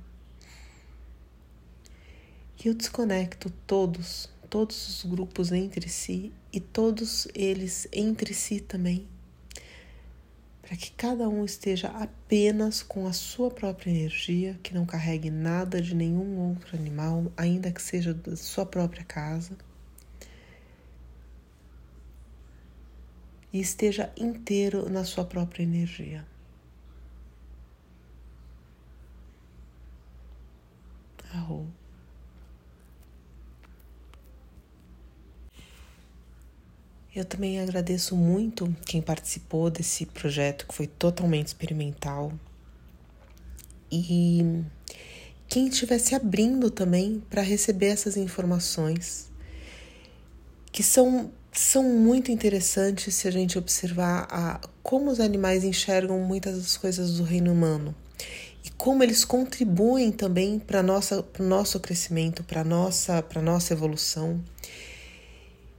E 2.64 2.68
eu 2.68 2.76
desconecto 2.76 3.50
todos, 3.66 4.30
todos 4.52 4.88
os 5.04 5.04
grupos 5.04 5.52
entre 5.52 5.90
si 5.90 6.32
e 6.54 6.60
todos 6.60 7.28
eles 7.34 7.88
entre 7.92 8.36
si 8.36 8.60
também 8.60 9.08
para 10.68 10.76
que 10.76 10.92
cada 10.92 11.30
um 11.30 11.46
esteja 11.46 11.88
apenas 11.88 12.84
com 12.84 13.08
a 13.08 13.14
sua 13.14 13.50
própria 13.50 13.90
energia, 13.90 14.60
que 14.62 14.74
não 14.74 14.86
carregue 14.86 15.30
nada 15.32 15.82
de 15.82 15.96
nenhum 15.96 16.38
outro 16.50 16.76
animal, 16.76 17.32
ainda 17.38 17.72
que 17.72 17.82
seja 17.82 18.14
da 18.14 18.36
sua 18.36 18.66
própria 18.66 19.06
casa. 19.06 19.58
E 23.54 23.62
esteja 23.62 24.12
inteiro 24.18 24.90
na 24.90 25.06
sua 25.06 25.24
própria 25.24 25.64
energia. 25.64 26.26
Eu 37.18 37.26
também 37.26 37.60
agradeço 37.60 38.16
muito 38.16 38.72
quem 38.86 39.02
participou 39.02 39.72
desse 39.72 40.06
projeto 40.06 40.68
que 40.68 40.76
foi 40.76 40.86
totalmente 40.86 41.48
experimental 41.48 42.32
e 43.92 44.64
quem 45.48 45.68
estivesse 45.68 46.14
abrindo 46.14 46.70
também 46.70 47.24
para 47.28 47.42
receber 47.42 47.88
essas 47.88 48.18
informações 48.18 49.32
que 50.72 50.84
são 50.84 51.32
são 51.52 51.82
muito 51.82 52.32
interessantes 52.32 53.16
se 53.16 53.28
a 53.28 53.32
gente 53.32 53.58
observar 53.58 54.28
a, 54.30 54.62
como 54.84 55.10
os 55.10 55.20
animais 55.20 55.64
enxergam 55.64 56.20
muitas 56.20 56.56
das 56.56 56.78
coisas 56.78 57.18
do 57.18 57.24
reino 57.24 57.52
humano 57.52 57.96
e 58.64 58.70
como 58.78 59.02
eles 59.02 59.26
contribuem 59.26 60.12
também 60.12 60.60
para 60.60 60.82
o 60.82 61.44
nosso 61.44 61.80
crescimento, 61.80 62.44
para 62.44 62.62
a 62.62 62.64
nossa, 62.64 63.26
nossa 63.42 63.74
evolução. 63.74 64.40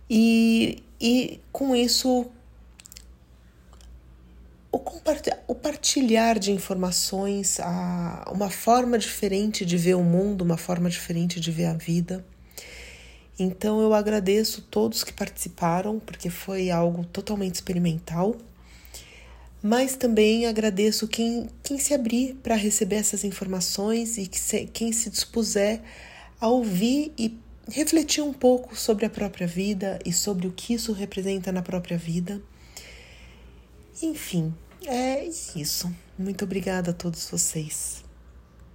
E, 0.08 0.82
e 1.00 1.40
com 1.52 1.74
isso 1.76 2.26
o, 4.70 4.80
o 5.46 5.54
partilhar 5.54 6.38
de 6.38 6.52
informações, 6.52 7.58
a, 7.60 8.30
uma 8.32 8.50
forma 8.50 8.98
diferente 8.98 9.64
de 9.64 9.76
ver 9.76 9.94
o 9.94 10.02
mundo, 10.02 10.42
uma 10.42 10.56
forma 10.56 10.88
diferente 10.88 11.40
de 11.40 11.50
ver 11.50 11.66
a 11.66 11.74
vida. 11.74 12.24
Então 13.38 13.80
eu 13.80 13.94
agradeço 13.94 14.62
todos 14.62 15.04
que 15.04 15.12
participaram, 15.12 16.00
porque 16.00 16.28
foi 16.28 16.70
algo 16.70 17.04
totalmente 17.04 17.54
experimental, 17.54 18.34
mas 19.62 19.96
também 19.96 20.46
agradeço 20.46 21.06
quem, 21.06 21.48
quem 21.62 21.78
se 21.78 21.94
abrir 21.94 22.34
para 22.42 22.54
receber 22.54 22.96
essas 22.96 23.24
informações 23.24 24.18
e 24.18 24.26
que 24.26 24.38
se, 24.38 24.66
quem 24.66 24.92
se 24.92 25.08
dispuser 25.10 25.80
a 26.40 26.48
ouvir 26.48 27.12
e 27.16 27.38
refletir 27.68 28.22
um 28.22 28.32
pouco 28.32 28.74
sobre 28.74 29.04
a 29.06 29.10
própria 29.10 29.46
vida 29.46 29.98
e 30.04 30.12
sobre 30.12 30.46
o 30.46 30.52
que 30.52 30.74
isso 30.74 30.92
representa 30.92 31.52
na 31.52 31.62
própria 31.62 31.98
vida. 31.98 32.40
Enfim, 34.02 34.54
é 34.86 35.24
isso. 35.24 35.92
Muito 36.18 36.44
obrigada 36.44 36.90
a 36.90 36.94
todos 36.94 37.28
vocês. 37.28 38.07